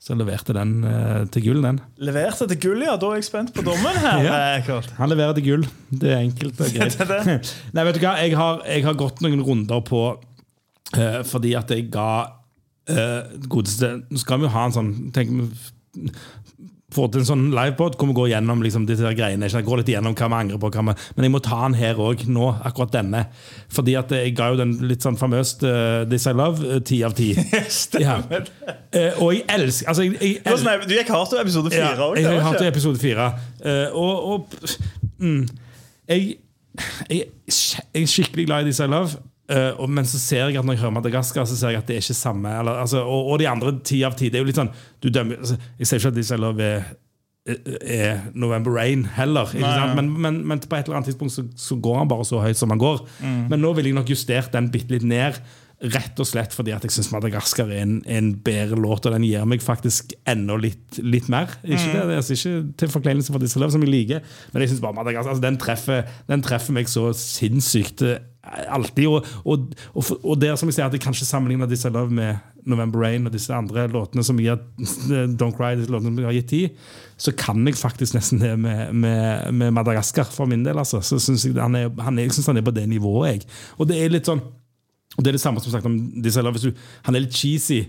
[0.02, 1.80] så leverte den eh, til gull, den.
[1.98, 2.96] Leverte til gull, ja.
[3.02, 4.24] Da er jeg spent på dommen her.
[4.28, 4.38] Ja.
[4.60, 4.90] Eh.
[5.00, 5.68] Han leverer til gull.
[5.90, 6.98] Det er enkelt og greit.
[7.00, 7.38] Det det.
[7.76, 8.16] Nei, vet du hva?
[8.22, 10.04] Jeg har, jeg har gått noen runder på
[10.98, 12.10] eh, fordi at jeg ga
[12.92, 15.34] eh, godeste Nå skal vi jo ha en sånn tenk,
[16.96, 19.50] Få til en sånn livepod hvor vi går gjennom liksom, disse greiene.
[19.50, 19.66] Jeg?
[19.68, 20.70] Går litt igjennom hva vi angrer på.
[20.72, 22.52] Vi, men jeg må ta den her òg, nå.
[22.70, 23.26] Akkurat denne.
[23.74, 27.02] Fordi at jeg ga jo den litt sånn famøst uh, This I Love, eh, ti
[27.08, 27.34] av ti.
[28.06, 28.20] Ja.
[28.22, 31.90] Uh, og jeg elsker altså, jeg, jeg, Det sånn, Du gikk hardt til episode fire
[31.90, 33.30] ja, jeg har hatt til episode fire.
[33.60, 34.60] Uh, og og
[35.20, 35.42] mm,
[36.12, 36.36] jeg,
[37.10, 39.20] jeg, jeg er skikkelig glad i This I Love.
[39.50, 41.88] Eh, og, men så ser jeg at når jeg hører Madagaskar, så ser jeg at
[41.90, 42.52] det er ikke samme.
[42.60, 44.30] Eller, altså, og, og de andre ti av ti.
[44.30, 44.72] Det er jo litt sånn
[45.04, 46.94] du dømmer, altså, Jeg ser ikke at de selger ved
[47.46, 49.52] er, er November Rain heller.
[49.54, 49.92] Nei, ja.
[49.94, 52.58] Men, men, men på et eller annet tidspunkt så, så går han bare så høyt
[52.58, 53.04] som han går.
[53.22, 53.44] Mm.
[53.52, 55.38] Men nå vil jeg nok justert den bitte litt ned.
[55.92, 59.26] Rett og slett fordi at jeg syns Madagaskar er en, en bedre låt, og den
[59.28, 61.52] gir meg faktisk enda litt, litt mer.
[61.68, 61.92] Ikke, Mm.
[61.92, 64.24] det, det er altså ikke til forkleinelse for disse Love, som jeg liker,
[64.54, 69.08] men jeg synes bare Madagaskar altså, den, treffer, den treffer meg så sinnssykt eh, alltid.
[69.08, 72.42] Og, og, og, og der som jeg sier at jeg kanskje sammenligne Disse Love med
[72.66, 74.58] November Rain og disse andre låtene som gir
[75.40, 76.84] Don't Cry, disse låtene som har gitt tid,
[77.18, 80.80] så kan jeg faktisk nesten det med, med, med Madagaskar for min del.
[80.82, 81.02] Altså.
[81.06, 83.30] Så synes jeg han er, han jeg synes han er på det nivået.
[83.30, 83.50] Jeg.
[83.78, 84.44] Og det er litt sånn
[85.16, 86.74] og Det er det samme som sagt om Disse Love.
[87.08, 87.86] Han er litt cheesy.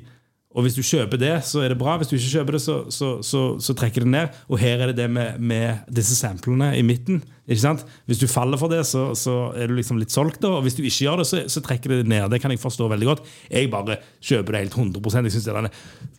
[0.57, 1.99] Og hvis du kjøper det, så er det bra.
[2.01, 4.37] Hvis du ikke kjøper det, så, så, så, så trekker det ned.
[4.49, 7.21] Og her er det det med, med disse samplene i midten.
[7.45, 7.85] Ikke sant?
[8.09, 10.41] Hvis du faller for det, så, så er du liksom litt solgt.
[10.43, 12.31] da Og hvis du ikke gjør det, så, så trekker det ned.
[12.33, 13.21] Det kan jeg forstå veldig godt.
[13.53, 15.75] Jeg bare kjøper det helt 100% Jeg synes det er denne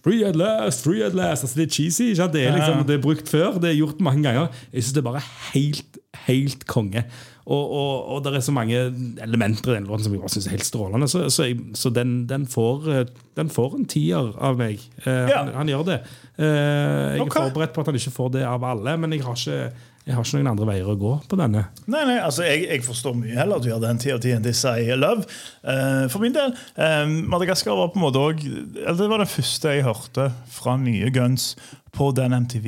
[0.06, 1.48] Free at last, free at last.
[1.48, 2.14] Altså Det er cheesy.
[2.14, 3.58] Det er liksom, det er brukt før.
[3.58, 4.54] Det er gjort mange ganger.
[4.70, 5.26] Jeg synes det er bare
[5.56, 7.04] helt, helt konge.
[7.48, 8.76] Og, og, og det er så mange
[9.24, 11.08] elementer i den låten som jeg syns er helt strålende.
[11.08, 13.06] Så, så, jeg, så den, den, får, eh,
[13.40, 14.82] den får en tier av meg.
[15.06, 15.46] Eh, Ja.
[15.46, 16.02] han, han gjør det.
[16.36, 19.40] Eh, jeg er forberedt på at han ikke får det av alle, men jeg har
[19.40, 19.72] ikke,
[20.08, 21.64] jeg har ikke noen andre veier å gå på denne.
[21.88, 24.36] Nei, nei, altså jeg, jeg forstår mye heller at du gjør den 10 av 10
[24.38, 25.26] enn This I Love.
[25.64, 29.32] Eh, for min del, eh, Madagaskar var på en måte også Eller det var det
[29.32, 30.30] første jeg hørte
[30.60, 31.54] fra nye Guns
[31.96, 32.68] på den MTV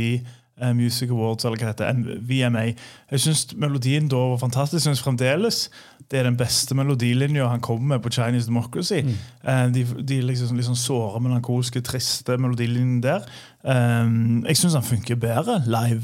[0.76, 2.66] Music Awards, eller hva heter det, VMA.
[3.12, 4.80] Jeg syns melodien da var fantastisk.
[4.80, 5.70] Jeg synes fremdeles
[6.12, 9.02] det er den beste melodilinja han kommer med på Chinese Democracy.
[9.04, 9.74] Mm.
[9.74, 13.22] de de liksom, liksom såre, melankolske, triste melodilinjen der.
[13.66, 14.08] Eh,
[14.48, 16.04] jeg syns han funker bedre live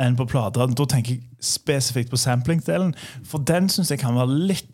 [0.00, 0.66] enn på plater.
[0.72, 2.94] Da tenker jeg spesifikt på samplingdelen,
[3.28, 4.71] for den syns jeg kan være litt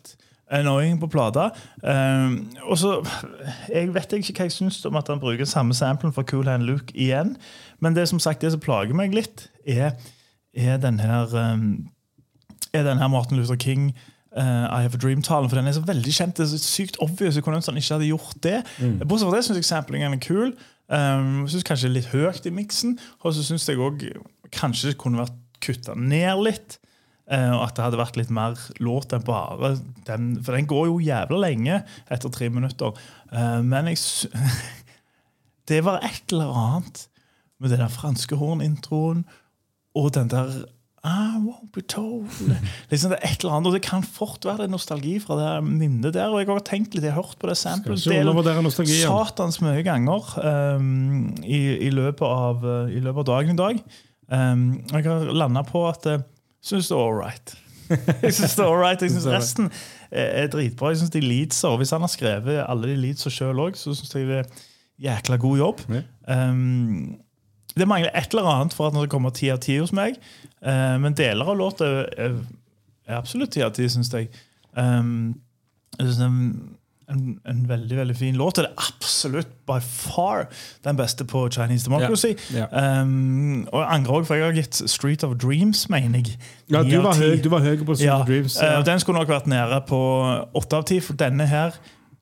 [0.49, 1.49] annoying på plata.
[1.83, 2.95] Um, og så,
[3.69, 6.63] Jeg vet ikke hva jeg syns om at han bruker samme samplen fra Cool Hand
[6.63, 7.35] Luke igjen,
[7.79, 9.93] men det som sagt, det som plager meg litt, er,
[10.53, 11.89] er den her um,
[12.73, 13.93] er den her Martin Luther King
[14.37, 15.49] uh, I Have a Dream-talen.
[15.49, 16.37] For den er så veldig kjent.
[16.37, 17.35] Det er så sykt obvious.
[17.35, 18.59] Jeg kunne ønske han ikke hadde gjort det.
[18.79, 18.99] Mm.
[19.07, 20.53] Bortsett fra det syns jeg samplingen er kul.
[20.89, 22.99] Um, jeg synes kanskje litt høyt i miksen.
[23.21, 24.05] Og så syns jeg òg
[24.55, 26.79] kanskje det kunne vært kutta ned litt.
[27.31, 29.75] Eh, og at det hadde vært litt mer låt enn bare
[30.09, 30.31] den.
[30.43, 32.97] For den går jo jævla lenge etter tre minutter.
[33.31, 34.01] Eh, men jeg
[35.69, 37.05] Det var et eller annet
[37.61, 39.21] med den der franske hornintroen
[39.97, 40.63] og den der
[41.05, 42.27] I won't be told.
[42.91, 45.51] Liksom det er et eller annet, og Det kan fort være det nostalgi fra det
[45.63, 46.27] minnet der.
[46.27, 48.01] og Jeg har tenkt litt, jeg har hørt på det samplet
[49.07, 53.79] satans mye ganger um, i, i, løpet av, uh, i løpet av dagen i dag.
[54.27, 56.09] Um, jeg har landa på at
[56.61, 57.55] syns det er all right.
[58.23, 59.01] Jeg syns det er all right.
[59.01, 59.71] Jeg synes er resten
[60.11, 60.91] er dritbra.
[60.93, 63.93] Jeg synes de leadsa, og Hvis han har skrevet alle de leadsa sjøl òg, så
[63.97, 64.53] syns jeg det er
[64.99, 65.81] jækla god jobb.
[66.27, 67.19] Um,
[67.77, 70.17] det mangler et eller annet for at når det kommer ti av ti hos meg,
[70.65, 71.85] uh, men deler av låta
[72.17, 72.39] er,
[73.07, 74.29] er absolutt ti av ti, syns jeg.
[74.75, 75.39] Um,
[75.99, 76.78] jeg synes er
[77.09, 78.55] en, en, veldig veldig fin låt.
[78.59, 80.47] Det er absolutt by far
[80.85, 82.35] den beste på Chinese Democracy.
[82.55, 82.67] Ja,
[83.01, 86.37] Um, og jeg angrer også, for jeg har gitt Street of Dreams, mener jeg.
[86.69, 88.77] Ja, du var høy- du var høy på Street of Dreams, ja.
[88.79, 89.99] eh, den skulle nok vært nede på
[90.55, 91.73] åtte av ti, for denne her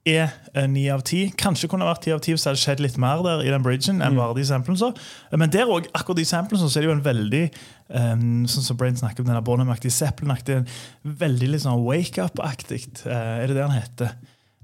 [0.08, 1.26] er eh, ni av ti.
[1.36, 3.64] Kanskje kunne vært ti av ti hvis det hadde skjedd litt mer der i den
[3.66, 4.22] bridgen enn Mm.
[4.22, 4.78] bare de samplene.
[4.80, 4.94] så.
[5.36, 7.44] Men der også, akkurat de samplene så er det jo en veldig
[7.90, 10.64] um, Sånn som Brain snakker om denne Bonham-aktige Zeppelin-aktige,
[11.04, 12.86] veldig litt sånn wake up-aktig.
[13.06, 14.16] Uh, er det det han heter?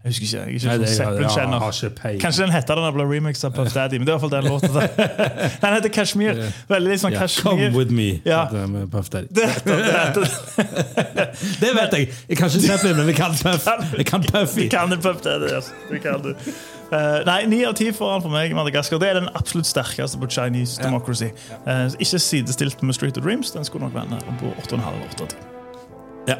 [0.04, 0.38] Jeg husker ikke.
[0.45, 1.54] Jeg ikke Nei, det- ja, Zeppelin-kjenner.
[1.54, 2.22] jeg har ikke peiling.
[2.22, 4.41] Kanskje den heter den ble remix av Puff Daddy, men det er i hvert fall
[4.41, 4.68] den låta.
[4.74, 4.88] der.
[5.62, 6.34] Den heter Kashmir.
[6.70, 7.51] Veldig sånn Ja, Kashmir.
[7.51, 8.20] Come with me.
[8.26, 8.41] Ja.
[8.51, 9.28] det med Puff Daddy.
[9.32, 11.28] Det heter, det.
[11.64, 12.10] Det vet jeg.
[12.30, 13.68] Jeg kan ikke Zeppelin, men jeg kan Puff.
[13.97, 14.68] Jeg kan Puffy.
[14.68, 15.47] Du kan det, Puff Daddy.
[15.56, 15.72] Altså.
[15.91, 16.36] Du kan det.
[16.93, 18.51] Uh, nei, Ni av ti får han for meg.
[18.54, 18.99] Madagaskar.
[19.01, 21.32] Det er den absolutt sterkeste på Chinese Democracy.
[21.66, 23.51] Uh, ikke sidestilt med Street of Dreams.
[23.56, 25.36] Den skulle nok være på 8,5-8 av 10.
[26.28, 26.36] Ja.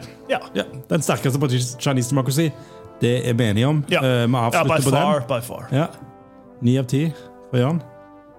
[0.56, 0.64] Ja.
[0.90, 1.48] Den sterkeste på
[1.80, 2.50] Chinese Democracy,
[3.04, 3.84] det er vi enige om.
[3.92, 4.00] Ja.
[4.02, 5.28] Uh, Vi Ja, avslutter by på far, den.
[5.30, 5.68] by far.
[5.76, 5.88] Ja.
[6.64, 7.04] Ni av ti
[7.52, 7.82] fra Jan.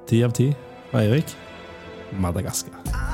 [0.08, 0.50] Ti av ti
[0.90, 1.36] fra Eirik.
[2.20, 3.13] Madagaskar.